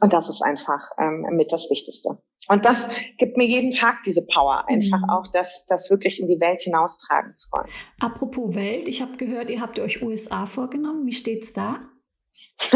Und 0.00 0.12
das 0.12 0.28
ist 0.28 0.42
einfach 0.42 0.90
ähm, 0.98 1.26
mit 1.32 1.52
das 1.52 1.70
Wichtigste. 1.70 2.18
Und 2.48 2.64
das 2.64 2.90
gibt 3.18 3.36
mir 3.36 3.46
jeden 3.46 3.70
Tag 3.70 3.98
diese 4.04 4.24
Power, 4.24 4.64
einfach 4.68 4.98
mhm. 4.98 5.10
auch 5.10 5.26
das, 5.28 5.66
das 5.66 5.90
wirklich 5.90 6.20
in 6.20 6.26
die 6.26 6.40
Welt 6.40 6.62
hinaustragen 6.62 7.36
zu 7.36 7.48
wollen. 7.52 7.68
Apropos 8.00 8.54
Welt, 8.54 8.88
ich 8.88 9.02
habe 9.02 9.16
gehört, 9.18 9.50
ihr 9.50 9.60
habt 9.60 9.78
euch 9.78 10.02
USA 10.02 10.46
vorgenommen. 10.46 11.06
Wie 11.06 11.12
steht's 11.12 11.52
da? 11.52 11.80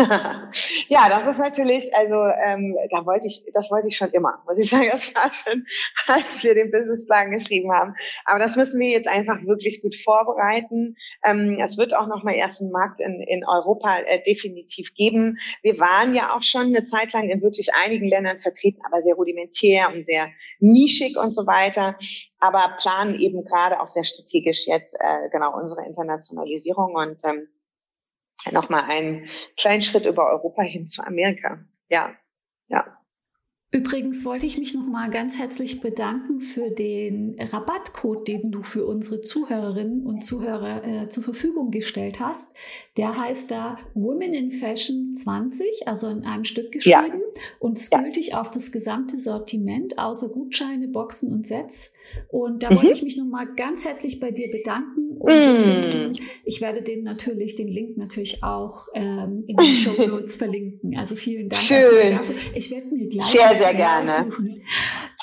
ja, 0.89 1.09
das 1.09 1.27
ist 1.37 1.39
natürlich, 1.39 1.95
also 1.95 2.15
ähm, 2.15 2.77
da 2.91 3.05
wollte 3.05 3.27
ich, 3.27 3.45
das 3.53 3.71
wollte 3.71 3.89
ich 3.89 3.97
schon 3.97 4.11
immer, 4.11 4.43
muss 4.47 4.59
ich 4.59 4.71
sagen, 4.71 4.89
das 4.91 5.15
war 5.15 5.31
schon, 5.31 5.67
als 6.07 6.43
wir 6.43 6.55
den 6.55 6.71
Businessplan 6.71 7.31
geschrieben 7.31 7.71
haben. 7.73 7.95
Aber 8.25 8.39
das 8.39 8.57
müssen 8.57 8.81
wir 8.81 8.89
jetzt 8.89 9.09
einfach 9.09 9.45
wirklich 9.45 9.83
gut 9.83 9.95
vorbereiten. 9.95 10.97
Ähm, 11.25 11.59
es 11.61 11.77
wird 11.77 11.95
auch 11.95 12.07
noch 12.07 12.25
mal 12.25 12.35
erst 12.35 12.63
einen 12.63 12.71
Markt 12.71 13.01
in, 13.01 13.21
in 13.21 13.45
Europa 13.47 13.99
äh, 13.99 14.23
definitiv 14.23 14.95
geben. 14.95 15.39
Wir 15.63 15.79
waren 15.79 16.15
ja 16.15 16.35
auch 16.35 16.43
schon 16.43 16.69
eine 16.69 16.87
Zeit 16.87 17.13
lang 17.13 17.29
in 17.29 17.43
wirklich 17.43 17.75
einigen 17.75 18.09
Ländern 18.09 18.39
vertreten, 18.39 18.81
aber 18.87 19.03
sehr 19.03 19.15
rudimentär 19.15 19.93
und 19.93 20.07
sehr 20.07 20.29
nischig 20.61 21.19
und 21.19 21.35
so 21.35 21.47
weiter. 21.47 21.97
Aber 22.41 22.77
planen 22.81 23.19
eben 23.21 23.45
gerade 23.45 23.81
auch 23.81 23.87
sehr 23.87 24.05
strategisch 24.05 24.67
jetzt 24.67 24.97
äh, 24.99 25.29
genau 25.31 25.57
unsere 25.59 25.85
Internationalisierung 25.87 26.95
und 26.95 27.19
ähm, 27.25 27.49
nochmal 28.53 28.85
einen 28.85 29.29
kleinen 29.57 29.83
Schritt 29.83 30.07
über 30.07 30.31
Europa 30.31 30.63
hin 30.63 30.89
zu 30.89 31.07
Amerika. 31.07 31.65
Ja, 31.89 32.15
ja. 32.69 32.99
Übrigens 33.75 34.25
wollte 34.25 34.47
ich 34.47 34.57
mich 34.57 34.73
noch 34.73 34.87
mal 34.87 35.11
ganz 35.11 35.37
herzlich 35.37 35.81
bedanken 35.81 36.41
für 36.41 36.71
den 36.71 37.35
Rabattcode, 37.41 38.29
den 38.29 38.53
du 38.53 38.63
für 38.63 38.87
unsere 38.87 39.21
Zuhörerinnen 39.21 40.07
und 40.07 40.23
Zuhörer 40.23 40.85
äh, 40.85 41.09
zur 41.09 41.25
Verfügung 41.25 41.73
gestellt 41.73 42.21
hast. 42.21 42.53
Der 42.97 43.17
heißt 43.17 43.51
da 43.51 43.79
Women 43.95 44.33
in 44.33 44.53
Fashion 44.53 45.13
20, 45.13 45.89
also 45.89 46.07
in 46.07 46.25
einem 46.25 46.45
Stück 46.45 46.71
geschrieben 46.71 47.21
ja. 47.35 47.41
und 47.59 47.77
ist 47.77 47.93
ja. 47.93 48.01
gültig 48.01 48.37
auf 48.37 48.49
das 48.49 48.71
gesamte 48.71 49.19
Sortiment, 49.19 49.99
außer 49.99 50.29
Gutscheine, 50.29 50.87
Boxen 50.87 51.33
und 51.33 51.45
Sets. 51.45 51.93
Und 52.29 52.63
da 52.63 52.71
mhm. 52.71 52.77
wollte 52.77 52.93
ich 52.93 53.03
mich 53.03 53.17
noch 53.17 53.27
mal 53.27 53.47
ganz 53.57 53.85
herzlich 53.85 54.21
bei 54.21 54.31
dir 54.31 54.51
bedanken. 54.51 55.17
Und 55.19 55.57
finden, 55.59 56.13
ich 56.45 56.61
werde 56.61 56.83
den 56.83 57.03
natürlich, 57.03 57.55
den 57.55 57.69
Link 57.69 57.97
natürlich 57.97 58.43
auch 58.43 58.89
ähm, 58.95 59.45
in 59.47 59.57
den 59.57 59.75
Show 59.75 59.93
Notes 60.07 60.37
verlinken. 60.37 60.97
Also 60.97 61.17
vielen 61.17 61.49
Dank 61.49 61.63
Schön. 61.63 62.21
Ich 62.55 62.71
werde 62.71 62.87
mir 62.89 63.09
gleich 63.09 63.27
sehr, 63.27 63.57
sehr 63.57 63.75
gerne. 63.75 64.31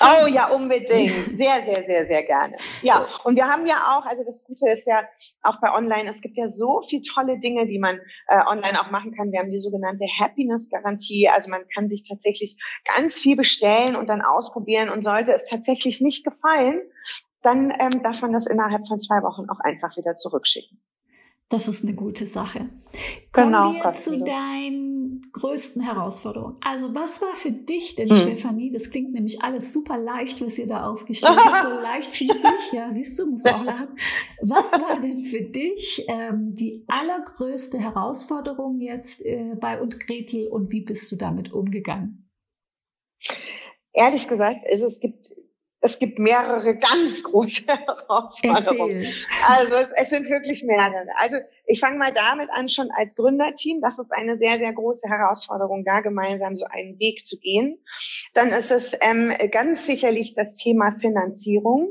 Oh 0.02 0.26
ja, 0.26 0.48
unbedingt. 0.48 1.38
Sehr, 1.38 1.64
sehr, 1.64 1.84
sehr, 1.86 2.08
sehr 2.08 2.24
gerne. 2.24 2.58
Ja, 2.82 3.06
und 3.24 3.36
wir 3.36 3.48
haben 3.48 3.66
ja 3.66 3.76
auch, 3.76 4.06
also 4.06 4.24
das 4.24 4.44
Gute 4.44 4.70
ist 4.70 4.88
ja 4.88 5.04
auch 5.44 5.60
bei 5.62 5.72
Online, 5.72 6.10
es 6.10 6.22
gibt 6.22 6.38
ja 6.38 6.50
so 6.50 6.82
viele 6.88 7.04
tolle 7.04 7.40
Dinge, 7.40 7.68
die 7.68 7.80
man 7.80 8.00
äh, 8.28 8.42
online 8.48 8.80
auch 8.80 8.92
machen 8.92 9.16
kann. 9.16 9.32
Wir 9.32 9.40
haben 9.40 9.52
die 9.52 9.60
sogenannte 9.60 10.06
Happiness-Garantie. 10.20 11.30
Also 11.30 11.50
man 11.50 11.68
kann 11.74 11.90
sich 11.90 12.08
tatsächlich 12.08 12.58
ganz 12.96 13.20
viel 13.20 13.36
bestellen 13.36 13.96
und 13.96 14.08
dann 14.08 14.22
ausprobieren 14.22 14.90
und 14.90 15.04
sollte 15.04 15.34
es 15.34 15.44
tatsächlich 15.44 16.02
nicht 16.02 16.26
gefallen, 16.26 16.82
dann 17.42 17.74
ähm, 17.80 18.04
darf 18.04 18.22
man 18.22 18.34
das 18.34 18.48
innerhalb 18.48 18.88
von 18.88 19.00
zwei 19.00 19.24
Wochen 19.24 19.50
auch 19.50 19.60
einfach 19.60 19.98
wieder 19.98 20.16
zurückschicken. 20.16 20.80
Das 21.52 21.68
ist 21.68 21.84
eine 21.84 21.94
gute 21.94 22.26
Sache. 22.26 22.70
Kommen 23.34 23.48
genau, 23.48 23.74
wir 23.74 23.94
zu 23.94 24.18
deinen 24.24 25.30
größten 25.34 25.82
Herausforderungen. 25.82 26.56
Also 26.62 26.96
was 26.96 27.22
war 27.22 27.36
für 27.36 27.52
dich 27.52 27.96
denn, 27.96 28.10
hm. 28.10 28.16
Stefanie? 28.16 28.72
Das 28.72 28.90
klingt 28.90 29.12
nämlich 29.12 29.44
alles 29.44 29.74
super 29.74 29.98
leicht, 29.98 30.42
was 30.42 30.58
ihr 30.58 30.68
da 30.68 30.90
aufgestellt 30.90 31.38
habt. 31.38 31.64
So 31.64 31.70
leicht 31.82 32.10
fiesig. 32.10 32.72
Ja, 32.72 32.90
siehst 32.90 33.20
du, 33.20 33.28
musst 33.28 33.46
du 33.46 33.54
auch 33.54 33.64
lachen. 33.66 33.90
Was 34.42 34.72
war 34.72 35.02
denn 35.02 35.24
für 35.24 35.42
dich 35.42 36.06
ähm, 36.08 36.56
die 36.56 36.86
allergrößte 36.88 37.80
Herausforderung 37.80 38.80
jetzt 38.80 39.26
äh, 39.26 39.56
bei 39.60 39.82
und 39.82 40.00
Gretel 40.00 40.48
und 40.48 40.72
wie 40.72 40.82
bist 40.82 41.12
du 41.12 41.18
damit 41.18 41.52
umgegangen? 41.52 42.30
Ehrlich 43.94 44.30
gesagt, 44.30 44.60
also 44.72 44.88
es 44.88 45.02
gibt 45.02 45.31
es 45.82 45.98
gibt 45.98 46.20
mehrere 46.20 46.76
ganz 46.78 47.24
große 47.24 47.64
Herausforderungen. 47.68 48.98
Erzähl. 48.98 49.26
Also 49.48 49.76
es, 49.76 49.90
es, 49.96 50.10
sind 50.10 50.30
wirklich 50.30 50.64
mehrere. 50.64 51.08
Also 51.16 51.38
ich 51.66 51.80
fange 51.80 51.98
mal 51.98 52.14
damit 52.14 52.50
an, 52.52 52.70
schon 52.70 52.90
als 52.92 53.16
Gründerteam. 53.16 53.82
Das 53.82 53.98
ist 53.98 54.12
eine 54.12 54.38
sehr, 54.38 54.58
sehr 54.58 54.74
große 54.74 55.10
Herausforderung, 55.10 55.84
da 55.84 56.02
gemeinsam 56.02 56.56
so 56.56 56.66
einen 56.66 57.00
Weg 57.00 57.26
zu 57.26 57.40
gehen. 57.40 57.80
Dann 58.34 58.50
ist 58.50 58.72
es 58.72 58.96
ähm, 59.02 59.34
ganz 59.52 59.88
sicherlich 59.88 60.36
das 60.36 60.56
Thema 60.56 60.92
Finanzierung. 60.92 61.90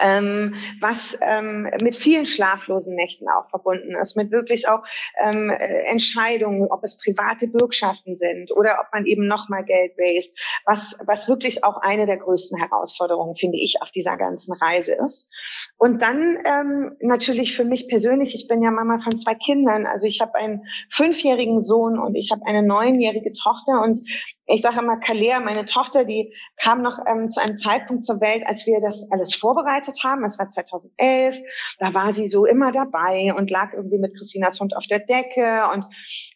Ähm, 0.00 0.54
was 0.80 1.16
ähm, 1.20 1.68
mit 1.80 1.94
vielen 1.94 2.26
schlaflosen 2.26 2.94
Nächten 2.94 3.26
auch 3.28 3.48
verbunden 3.50 3.94
ist, 3.96 4.16
mit 4.16 4.30
wirklich 4.30 4.68
auch 4.68 4.82
ähm, 5.18 5.50
Entscheidungen, 5.50 6.66
ob 6.70 6.82
es 6.84 6.98
private 6.98 7.48
Bürgschaften 7.48 8.16
sind 8.16 8.52
oder 8.52 8.78
ob 8.80 8.92
man 8.92 9.06
eben 9.06 9.26
nochmal 9.26 9.64
Geld 9.64 9.92
raised, 9.98 10.38
was, 10.64 10.98
was 11.06 11.28
wirklich 11.28 11.64
auch 11.64 11.78
eine 11.78 12.06
der 12.06 12.18
größten 12.18 12.58
Herausforderungen, 12.58 13.36
finde 13.36 13.58
ich, 13.58 13.80
auf 13.80 13.90
dieser 13.90 14.16
ganzen 14.16 14.54
Reise 14.54 14.96
ist. 15.04 15.28
Und 15.76 16.02
dann 16.02 16.38
ähm, 16.44 16.96
natürlich 17.00 17.54
für 17.54 17.64
mich 17.64 17.88
persönlich, 17.88 18.34
ich 18.34 18.48
bin 18.48 18.62
ja 18.62 18.70
Mama 18.70 18.98
von 18.98 19.18
zwei 19.18 19.34
Kindern, 19.34 19.86
also 19.86 20.06
ich 20.06 20.20
habe 20.20 20.34
einen 20.34 20.62
fünfjährigen 20.90 21.60
Sohn 21.60 21.98
und 21.98 22.14
ich 22.14 22.30
habe 22.32 22.42
eine 22.46 22.62
neunjährige 22.62 23.32
Tochter. 23.32 23.82
Und 23.82 24.08
ich 24.46 24.62
sage 24.62 24.80
immer, 24.80 24.98
Kalea, 24.98 25.40
meine 25.40 25.64
Tochter, 25.64 26.04
die 26.04 26.34
kam 26.56 26.82
noch 26.82 26.98
ähm, 27.06 27.30
zu 27.30 27.40
einem 27.40 27.56
Zeitpunkt 27.56 28.06
zur 28.06 28.20
Welt, 28.20 28.44
als 28.46 28.66
wir 28.66 28.80
das 28.80 29.10
alles 29.10 29.34
vorbereitet 29.34 29.83
haben. 30.04 30.24
Es 30.24 30.38
war 30.38 30.48
2011. 30.48 31.38
Da 31.78 31.94
war 31.94 32.14
sie 32.14 32.28
so 32.28 32.46
immer 32.46 32.72
dabei 32.72 33.34
und 33.34 33.50
lag 33.50 33.72
irgendwie 33.72 33.98
mit 33.98 34.16
Christinas 34.16 34.60
Hund 34.60 34.76
auf 34.76 34.86
der 34.86 35.00
Decke. 35.00 35.62
Und 35.72 35.86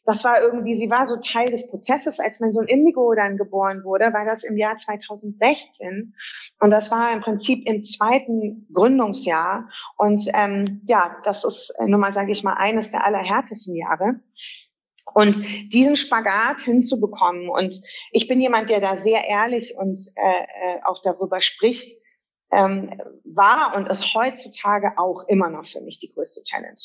das 0.04 0.24
war 0.24 0.40
irgendwie, 0.40 0.74
sie 0.74 0.90
war 0.90 1.06
so 1.06 1.16
Teil 1.16 1.50
des 1.50 1.68
Prozesses, 1.68 2.20
als 2.20 2.40
mein 2.40 2.52
Sohn 2.52 2.66
Indigo 2.66 3.14
dann 3.14 3.37
geboren 3.37 3.82
wurde, 3.84 4.12
war 4.12 4.24
das 4.24 4.44
im 4.44 4.56
Jahr 4.56 4.76
2016. 4.76 6.14
Und 6.61 6.70
das 6.70 6.90
war 6.90 7.12
im 7.12 7.20
Prinzip 7.20 7.66
im 7.66 7.82
zweiten 7.84 8.66
Gründungsjahr. 8.72 9.68
Und 9.96 10.28
ähm, 10.34 10.82
ja, 10.87 11.16
das 11.24 11.44
ist 11.44 11.72
nun 11.87 12.00
mal, 12.00 12.12
sage 12.12 12.32
ich 12.32 12.42
mal, 12.44 12.54
eines 12.54 12.90
der 12.90 13.04
allerhärtesten 13.04 13.76
Jahre. 13.76 14.20
Und 15.14 15.42
diesen 15.72 15.96
Spagat 15.96 16.61
hinzubekommen. 16.61 17.48
Und 17.48 17.80
ich 18.12 18.28
bin 18.28 18.40
jemand, 18.40 18.70
der 18.70 18.80
da 18.80 18.96
sehr 18.96 19.24
ehrlich 19.24 19.74
und 19.76 20.00
äh, 20.16 20.20
äh, 20.20 20.82
auch 20.84 21.00
darüber 21.02 21.40
spricht, 21.40 21.90
ähm, 22.50 22.90
war 23.24 23.76
und 23.76 23.88
ist 23.88 24.14
heutzutage 24.14 24.92
auch 24.96 25.26
immer 25.28 25.50
noch 25.50 25.66
für 25.66 25.80
mich 25.80 25.98
die 25.98 26.12
größte 26.12 26.42
Challenge. 26.42 26.76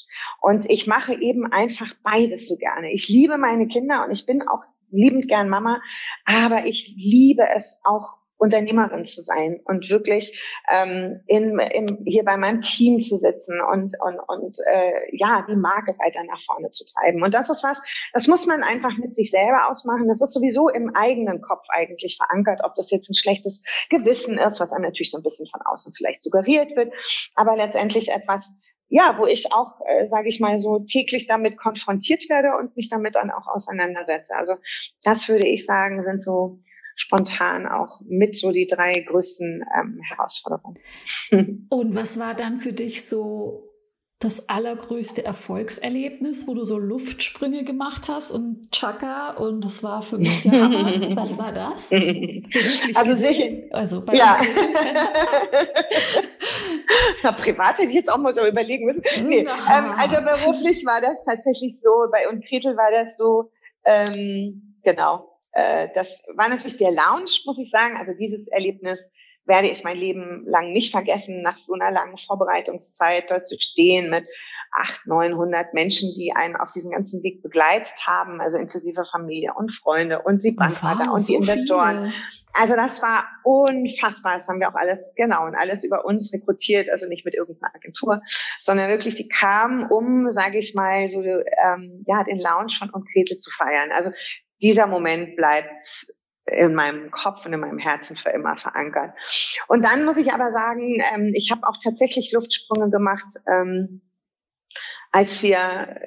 Und 0.41 0.69
ich 0.69 0.87
mache 0.87 1.13
eben 1.13 1.45
einfach 1.51 1.93
beides 2.03 2.47
so 2.47 2.57
gerne. 2.57 2.91
Ich 2.91 3.07
liebe 3.07 3.37
meine 3.37 3.67
Kinder 3.67 4.03
und 4.05 4.11
ich 4.11 4.25
bin 4.25 4.41
auch 4.47 4.63
liebend 4.91 5.27
gern 5.27 5.49
Mama, 5.49 5.81
aber 6.25 6.65
ich 6.65 6.93
liebe 6.95 7.43
es 7.55 7.81
auch 7.83 8.17
Unternehmerin 8.43 9.05
zu 9.05 9.21
sein 9.21 9.61
und 9.63 9.89
wirklich 9.89 10.43
ähm, 10.69 11.21
in, 11.27 11.57
in, 11.59 12.03
hier 12.05 12.25
bei 12.25 12.35
meinem 12.35 12.59
Team 12.59 12.99
zu 12.99 13.17
sitzen 13.17 13.61
und, 13.61 13.95
und, 14.01 14.19
und 14.27 14.57
äh, 14.69 15.15
ja, 15.15 15.45
die 15.49 15.55
Marke 15.55 15.93
weiter 15.97 16.25
nach 16.25 16.41
vorne 16.41 16.69
zu 16.71 16.83
treiben. 16.83 17.23
Und 17.23 17.33
das 17.33 17.49
ist 17.49 17.63
was, 17.63 17.81
das 18.11 18.27
muss 18.27 18.45
man 18.45 18.61
einfach 18.61 18.97
mit 18.97 19.15
sich 19.15 19.31
selber 19.31 19.69
ausmachen. 19.69 20.09
Das 20.09 20.19
ist 20.19 20.33
sowieso 20.33 20.67
im 20.67 20.93
eigenen 20.93 21.41
Kopf 21.41 21.65
eigentlich 21.69 22.17
verankert, 22.17 22.59
ob 22.65 22.75
das 22.75 22.91
jetzt 22.91 23.09
ein 23.09 23.13
schlechtes 23.13 23.63
Gewissen 23.89 24.37
ist, 24.37 24.59
was 24.59 24.73
einem 24.73 24.83
natürlich 24.83 25.11
so 25.11 25.19
ein 25.19 25.23
bisschen 25.23 25.47
von 25.47 25.61
außen 25.61 25.93
vielleicht 25.93 26.21
suggeriert 26.21 26.75
wird, 26.75 26.93
aber 27.35 27.55
letztendlich 27.55 28.11
etwas, 28.11 28.57
ja, 28.89 29.15
wo 29.17 29.25
ich 29.25 29.53
auch, 29.53 29.79
äh, 29.85 30.09
sage 30.09 30.27
ich 30.27 30.41
mal, 30.41 30.59
so 30.59 30.79
täglich 30.79 31.27
damit 31.27 31.57
konfrontiert 31.57 32.27
werde 32.27 32.57
und 32.59 32.75
mich 32.75 32.89
damit 32.89 33.15
dann 33.15 33.31
auch 33.31 33.47
auseinandersetze. 33.47 34.35
Also 34.35 34.55
das 35.01 35.29
würde 35.29 35.47
ich 35.47 35.65
sagen, 35.65 36.03
sind 36.03 36.21
so 36.21 36.59
spontan 36.95 37.67
auch 37.67 38.01
mit 38.05 38.37
so 38.37 38.51
die 38.51 38.67
drei 38.67 38.99
größten 38.99 39.63
ähm, 39.79 39.99
Herausforderungen. 40.03 40.77
Und 41.69 41.95
was 41.95 42.19
war 42.19 42.33
dann 42.33 42.59
für 42.59 42.73
dich 42.73 43.07
so 43.07 43.59
das 44.23 44.47
allergrößte 44.47 45.25
Erfolgserlebnis, 45.25 46.47
wo 46.47 46.53
du 46.53 46.63
so 46.63 46.77
Luftsprünge 46.77 47.63
gemacht 47.63 48.07
hast 48.07 48.31
und 48.31 48.71
Chaka 48.71 49.31
und 49.31 49.65
das 49.65 49.83
war 49.83 50.01
für 50.01 50.17
mich 50.17 50.43
der 50.43 50.61
Hammer. 50.61 51.15
Was 51.17 51.37
war 51.37 51.51
das? 51.51 51.91
also 52.95 53.15
sicher. 53.15 53.49
Also 53.71 54.03
bei 54.05 54.13
ja. 54.13 54.39
Na, 57.23 57.33
privat 57.33 57.77
hätte 57.77 57.89
ich 57.89 57.95
jetzt 57.95 58.11
auch 58.11 58.17
mal 58.17 58.33
so 58.33 58.45
überlegen 58.47 58.85
müssen. 58.85 59.03
Nee, 59.27 59.39
ähm, 59.39 59.93
also 59.97 60.15
beruflich 60.21 60.85
war 60.85 61.01
das 61.01 61.17
tatsächlich 61.25 61.75
so, 61.83 61.89
bei 62.09 62.29
und 62.29 62.45
Gretel 62.47 62.77
war 62.77 62.91
das 62.91 63.17
so, 63.17 63.51
ähm, 63.83 64.77
genau, 64.83 65.32
äh, 65.53 65.89
das 65.95 66.21
war 66.35 66.49
natürlich 66.49 66.77
der 66.77 66.91
Lounge, 66.91 67.31
muss 67.45 67.59
ich 67.59 67.69
sagen. 67.69 67.97
Also 67.97 68.13
dieses 68.13 68.47
Erlebnis 68.47 69.09
werde 69.45 69.67
ich 69.67 69.83
mein 69.83 69.97
Leben 69.97 70.45
lang 70.47 70.71
nicht 70.71 70.91
vergessen, 70.91 71.41
nach 71.41 71.57
so 71.57 71.73
einer 71.73 71.91
langen 71.91 72.17
Vorbereitungszeit 72.17 73.29
dort 73.29 73.47
zu 73.47 73.59
stehen 73.59 74.09
mit 74.09 74.25
acht, 74.75 75.05
neunhundert 75.05 75.73
Menschen, 75.73 76.13
die 76.15 76.33
einen 76.35 76.55
auf 76.55 76.71
diesem 76.71 76.91
ganzen 76.91 77.21
Weg 77.21 77.43
begleitet 77.43 77.93
haben, 78.07 78.41
also 78.41 78.57
inklusive 78.57 79.05
Familie 79.05 79.53
und 79.55 79.71
Freunde 79.71 80.21
und 80.23 80.43
die 80.43 80.55
wow, 80.57 81.13
und 81.13 81.27
die 81.27 81.35
Investoren. 81.35 82.09
Viele. 82.09 82.23
Also 82.53 82.75
das 82.75 83.01
war 83.03 83.27
unfassbar. 83.43 84.37
Das 84.37 84.47
haben 84.47 84.59
wir 84.59 84.69
auch 84.69 84.75
alles, 84.75 85.13
genau, 85.15 85.45
und 85.45 85.55
alles 85.55 85.83
über 85.83 86.05
uns 86.05 86.33
rekrutiert, 86.33 86.89
also 86.89 87.07
nicht 87.07 87.23
mit 87.23 87.35
irgendeiner 87.35 87.73
Agentur, 87.75 88.21
sondern 88.59 88.89
wirklich, 88.89 89.15
die 89.15 89.27
kamen, 89.27 89.85
um, 89.91 90.31
sage 90.31 90.57
ich 90.57 90.73
mal, 90.73 91.07
so 91.07 91.21
ähm, 91.21 92.03
ja, 92.07 92.23
den 92.23 92.39
Lounge 92.39 92.73
von 92.77 92.91
Konkrete 92.91 93.37
zu 93.39 93.51
feiern. 93.51 93.91
Also 93.91 94.11
dieser 94.63 94.87
Moment 94.87 95.35
bleibt 95.35 96.07
in 96.45 96.73
meinem 96.73 97.11
Kopf 97.11 97.45
und 97.45 97.53
in 97.53 97.59
meinem 97.59 97.77
Herzen 97.77 98.15
für 98.15 98.29
immer 98.29 98.57
verankert. 98.57 99.13
Und 99.67 99.83
dann 99.83 100.05
muss 100.05 100.17
ich 100.17 100.33
aber 100.33 100.51
sagen, 100.51 101.01
ähm, 101.13 101.31
ich 101.35 101.51
habe 101.51 101.67
auch 101.67 101.77
tatsächlich 101.81 102.31
Luftsprünge 102.31 102.89
gemacht, 102.89 103.27
ähm, 103.47 104.01
als 105.11 105.43
wir 105.43 106.01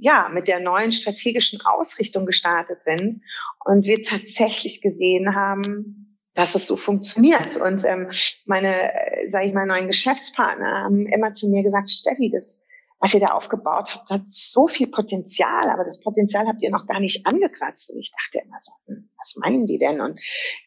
ja 0.00 0.30
mit 0.32 0.48
der 0.48 0.60
neuen 0.60 0.90
strategischen 0.90 1.60
Ausrichtung 1.60 2.26
gestartet 2.26 2.82
sind 2.84 3.20
und 3.64 3.86
wir 3.86 4.02
tatsächlich 4.02 4.80
gesehen 4.80 5.34
haben, 5.34 6.18
dass 6.34 6.54
es 6.54 6.66
so 6.66 6.76
funktioniert. 6.76 7.56
Und 7.56 7.84
ähm, 7.84 8.10
meine, 8.44 8.92
äh, 8.92 9.30
sage 9.30 9.46
ich 9.46 9.54
mal, 9.54 9.66
neuen 9.66 9.88
Geschäftspartner 9.88 10.82
haben 10.84 11.06
immer 11.06 11.32
zu 11.32 11.48
mir 11.48 11.62
gesagt, 11.62 11.90
Steffi, 11.90 12.30
das 12.30 12.60
was 12.98 13.12
ihr 13.12 13.20
da 13.20 13.28
aufgebaut 13.28 13.94
habt, 13.94 14.10
hat 14.10 14.22
so 14.26 14.66
viel 14.66 14.86
Potenzial, 14.86 15.68
aber 15.68 15.84
das 15.84 16.00
Potenzial 16.00 16.46
habt 16.46 16.62
ihr 16.62 16.70
noch 16.70 16.86
gar 16.86 16.98
nicht 16.98 17.26
angekratzt. 17.26 17.90
Und 17.90 17.98
ich 17.98 18.10
dachte 18.10 18.44
immer 18.44 18.56
so, 18.60 18.72
hm, 18.86 19.10
was 19.18 19.36
meinen 19.36 19.66
die 19.66 19.78
denn 19.78 20.00
und 20.00 20.18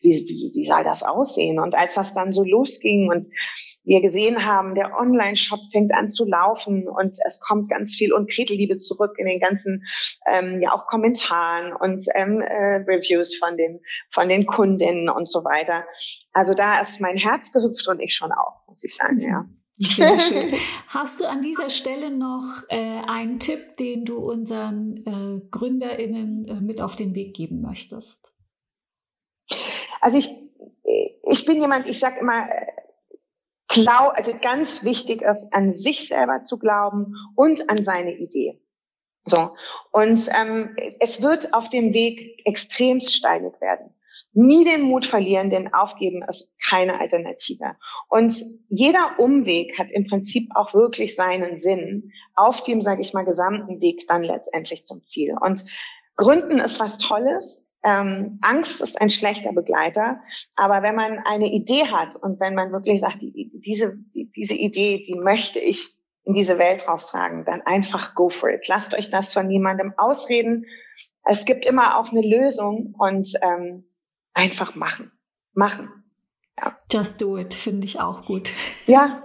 wie, 0.01 0.11
wie, 0.11 0.51
wie 0.53 0.65
soll 0.65 0.83
das 0.83 1.01
aussehen? 1.01 1.59
Und 1.59 1.75
als 1.75 1.95
das 1.95 2.13
dann 2.13 2.31
so 2.31 2.43
losging 2.43 3.09
und 3.09 3.27
wir 3.83 4.01
gesehen 4.01 4.45
haben, 4.45 4.75
der 4.75 4.95
Online-Shop 4.95 5.59
fängt 5.71 5.93
an 5.93 6.11
zu 6.11 6.25
laufen 6.25 6.87
und 6.87 7.17
es 7.25 7.39
kommt 7.39 7.69
ganz 7.69 7.95
viel 7.95 8.13
und 8.13 8.31
zurück 8.79 9.15
in 9.17 9.25
den 9.25 9.39
ganzen, 9.39 9.83
ähm, 10.31 10.61
ja 10.61 10.71
auch 10.71 10.85
Kommentaren 10.85 11.73
und 11.73 12.05
ähm, 12.13 12.41
äh, 12.41 12.83
Reviews 12.87 13.37
von 13.37 13.57
den, 13.57 13.79
von 14.11 14.29
den 14.29 14.45
Kundinnen 14.45 15.09
und 15.09 15.27
so 15.27 15.43
weiter. 15.43 15.85
Also 16.31 16.53
da 16.53 16.81
ist 16.81 17.01
mein 17.01 17.17
Herz 17.17 17.51
gehüpft 17.51 17.87
und 17.87 17.99
ich 17.99 18.13
schon 18.13 18.31
auch, 18.31 18.67
muss 18.67 18.83
ich 18.83 18.95
sagen, 18.95 19.19
ja. 19.19 19.45
Sehr 19.79 20.19
schön. 20.19 20.53
Hast 20.89 21.21
du 21.21 21.25
an 21.25 21.41
dieser 21.41 21.69
Stelle 21.69 22.11
noch 22.11 22.63
äh, 22.69 23.01
einen 23.07 23.39
Tipp, 23.39 23.77
den 23.77 24.05
du 24.05 24.17
unseren 24.17 24.97
äh, 25.05 25.41
GründerInnen 25.49 26.47
äh, 26.47 26.53
mit 26.55 26.81
auf 26.81 26.95
den 26.95 27.15
Weg 27.15 27.33
geben 27.33 27.61
möchtest? 27.61 28.33
Also 30.01 30.17
ich, 30.17 30.35
ich 31.23 31.45
bin 31.45 31.59
jemand, 31.61 31.87
ich 31.87 31.99
sage 31.99 32.19
immer, 32.19 32.47
glaub, 33.67 34.13
also 34.13 34.33
ganz 34.41 34.83
wichtig 34.83 35.21
ist, 35.21 35.47
an 35.51 35.75
sich 35.75 36.09
selber 36.09 36.43
zu 36.43 36.59
glauben 36.59 37.15
und 37.35 37.69
an 37.69 37.83
seine 37.83 38.15
Idee. 38.17 38.61
So. 39.25 39.55
Und 39.91 40.29
ähm, 40.37 40.75
es 40.99 41.21
wird 41.21 41.53
auf 41.53 41.69
dem 41.69 41.93
Weg 41.93 42.41
extrem 42.45 42.99
steinig 42.99 43.59
werden. 43.61 43.93
Nie 44.33 44.65
den 44.65 44.81
Mut 44.81 45.05
verlieren, 45.05 45.49
denn 45.49 45.73
aufgeben 45.73 46.23
ist 46.27 46.51
keine 46.67 46.99
Alternative. 46.99 47.75
Und 48.09 48.35
jeder 48.69 49.19
Umweg 49.19 49.77
hat 49.77 49.91
im 49.91 50.07
Prinzip 50.07 50.49
auch 50.55 50.73
wirklich 50.73 51.15
seinen 51.15 51.59
Sinn 51.59 52.11
auf 52.35 52.63
dem, 52.63 52.81
sage 52.81 53.01
ich 53.01 53.13
mal, 53.13 53.25
gesamten 53.25 53.81
Weg 53.81 54.07
dann 54.07 54.23
letztendlich 54.23 54.85
zum 54.85 55.05
Ziel. 55.05 55.35
Und 55.39 55.65
Gründen 56.15 56.59
ist 56.59 56.79
was 56.79 56.97
Tolles. 56.97 57.65
Ähm, 57.81 58.39
Angst 58.41 58.81
ist 58.81 58.99
ein 58.99 59.09
schlechter 59.09 59.53
Begleiter, 59.53 60.19
aber 60.57 60.83
wenn 60.83 60.95
man 60.95 61.19
eine 61.19 61.47
Idee 61.47 61.85
hat 61.85 62.17
und 62.17 62.41
wenn 62.41 62.53
man 62.53 62.73
wirklich 62.73 62.99
sagt, 62.99 63.21
die, 63.21 63.51
diese, 63.53 63.95
die, 64.13 64.29
diese 64.35 64.53
Idee, 64.53 65.05
die 65.07 65.15
möchte 65.15 65.59
ich 65.59 65.99
in 66.25 66.33
diese 66.33 66.59
Welt 66.59 66.87
raustragen, 66.87 67.45
dann 67.45 67.61
einfach 67.61 68.13
go 68.15 68.29
for 68.29 68.49
it. 68.49 68.67
Lasst 68.67 68.93
euch 68.93 69.09
das 69.09 69.33
von 69.33 69.47
niemandem 69.47 69.93
ausreden. 69.97 70.65
Es 71.23 71.45
gibt 71.45 71.65
immer 71.65 71.97
auch 71.97 72.11
eine 72.11 72.21
Lösung 72.21 72.93
und 72.97 73.33
ähm, 73.41 73.88
einfach 74.39 74.75
machen. 74.75 75.11
Machen. 75.53 75.89
Ja. 76.61 76.77
Just 76.91 77.21
do 77.21 77.37
it, 77.37 77.53
finde 77.53 77.85
ich 77.85 77.99
auch 77.99 78.25
gut. 78.25 78.51
Ja. 78.85 79.23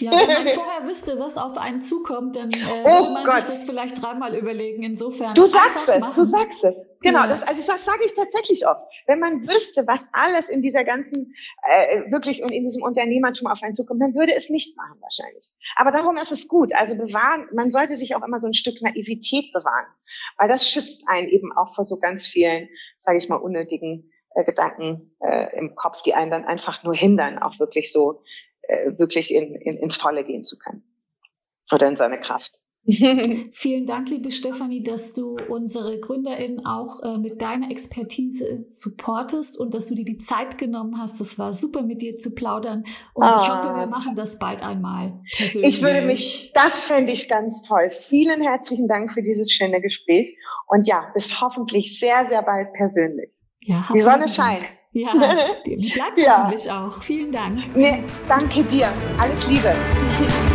ja, 0.00 0.10
wenn 0.10 0.26
man 0.26 0.48
vorher 0.54 0.86
wüsste, 0.86 1.18
was 1.18 1.36
auf 1.36 1.56
einen 1.56 1.80
zukommt, 1.80 2.34
dann 2.34 2.50
äh, 2.50 2.56
oh 2.84 2.84
würde 2.84 3.12
man 3.12 3.24
Gott. 3.24 3.42
sich 3.42 3.54
das 3.54 3.64
vielleicht 3.64 4.02
dreimal 4.02 4.34
überlegen. 4.34 4.82
Insofern. 4.82 5.34
Du 5.34 5.46
sagst 5.46 5.78
es, 5.86 6.00
machen. 6.00 6.24
du 6.24 6.30
sagst 6.30 6.64
es. 6.64 6.74
Genau, 7.00 7.20
ja. 7.20 7.28
das, 7.28 7.42
also 7.42 7.62
das 7.64 7.84
sage 7.84 8.04
ich 8.04 8.14
tatsächlich 8.14 8.66
oft. 8.66 8.80
Wenn 9.06 9.20
man 9.20 9.46
wüsste, 9.46 9.86
was 9.86 10.08
alles 10.12 10.48
in 10.48 10.62
dieser 10.62 10.82
ganzen, 10.84 11.34
äh, 11.68 12.10
wirklich 12.10 12.42
und 12.42 12.50
in 12.50 12.64
diesem 12.64 12.82
Unternehmertum 12.82 13.46
auf 13.46 13.62
einen 13.62 13.76
zukommt, 13.76 14.02
dann 14.02 14.14
würde 14.14 14.34
es 14.34 14.50
nicht 14.50 14.76
machen 14.76 14.98
wahrscheinlich. 15.00 15.52
Aber 15.76 15.92
darum 15.92 16.14
ist 16.14 16.32
es 16.32 16.48
gut. 16.48 16.74
Also 16.74 16.96
bewahren, 16.96 17.48
man 17.54 17.70
sollte 17.70 17.96
sich 17.96 18.16
auch 18.16 18.24
immer 18.26 18.40
so 18.40 18.48
ein 18.48 18.54
Stück 18.54 18.80
Naivität 18.82 19.52
bewahren, 19.52 19.86
weil 20.38 20.48
das 20.48 20.68
schützt 20.68 21.04
einen 21.06 21.28
eben 21.28 21.52
auch 21.52 21.74
vor 21.74 21.84
so 21.84 21.98
ganz 21.98 22.26
vielen, 22.26 22.68
sage 22.98 23.18
ich 23.18 23.28
mal, 23.28 23.36
unnötigen 23.36 24.11
äh, 24.34 24.44
Gedanken 24.44 25.14
äh, 25.20 25.56
im 25.58 25.74
Kopf, 25.74 26.02
die 26.02 26.14
einen 26.14 26.30
dann 26.30 26.44
einfach 26.44 26.82
nur 26.84 26.94
hindern, 26.94 27.38
auch 27.38 27.58
wirklich 27.58 27.92
so 27.92 28.22
äh, 28.62 28.98
wirklich 28.98 29.34
in, 29.34 29.54
in, 29.54 29.76
ins 29.76 29.96
Volle 29.96 30.24
gehen 30.24 30.44
zu 30.44 30.58
können 30.58 30.84
oder 31.72 31.88
in 31.88 31.96
seine 31.96 32.20
Kraft. 32.20 32.62
Vielen 33.52 33.86
Dank, 33.86 34.08
liebe 34.08 34.32
Stefanie, 34.32 34.82
dass 34.82 35.14
du 35.14 35.36
unsere 35.48 36.00
GründerInnen 36.00 36.66
auch 36.66 37.00
äh, 37.04 37.16
mit 37.16 37.40
deiner 37.40 37.70
Expertise 37.70 38.66
supportest 38.70 39.56
und 39.56 39.72
dass 39.72 39.86
du 39.86 39.94
dir 39.94 40.04
die 40.04 40.16
Zeit 40.16 40.58
genommen 40.58 40.98
hast. 41.00 41.20
Das 41.20 41.38
war 41.38 41.54
super, 41.54 41.82
mit 41.82 42.02
dir 42.02 42.18
zu 42.18 42.34
plaudern. 42.34 42.82
Und 43.14 43.22
ah. 43.22 43.38
ich 43.40 43.48
hoffe, 43.48 43.68
wir 43.76 43.86
machen 43.86 44.16
das 44.16 44.40
bald 44.40 44.62
einmal 44.62 45.20
persönlich. 45.36 45.76
Ich 45.76 45.82
würde 45.82 46.02
mich, 46.02 46.50
das 46.54 46.86
fände 46.86 47.12
ich 47.12 47.28
ganz 47.28 47.62
toll. 47.62 47.92
Vielen 48.00 48.42
herzlichen 48.42 48.88
Dank 48.88 49.12
für 49.12 49.22
dieses 49.22 49.52
schöne 49.52 49.80
Gespräch. 49.80 50.36
Und 50.66 50.88
ja, 50.88 51.08
bis 51.14 51.40
hoffentlich 51.40 52.00
sehr, 52.00 52.26
sehr 52.26 52.42
bald 52.42 52.72
persönlich. 52.72 53.30
Ja, 53.64 53.84
die 53.92 54.00
Sonne 54.00 54.28
scheint. 54.28 54.64
Ja, 54.92 55.12
die 55.66 55.76
bleibt 55.76 56.20
ja. 56.20 56.38
hoffentlich 56.38 56.70
auch. 56.70 57.02
Vielen 57.02 57.32
Dank. 57.32 57.74
Nee, 57.74 58.04
danke 58.28 58.62
dir. 58.64 58.88
Alles 59.18 59.48
Liebe. 59.48 59.74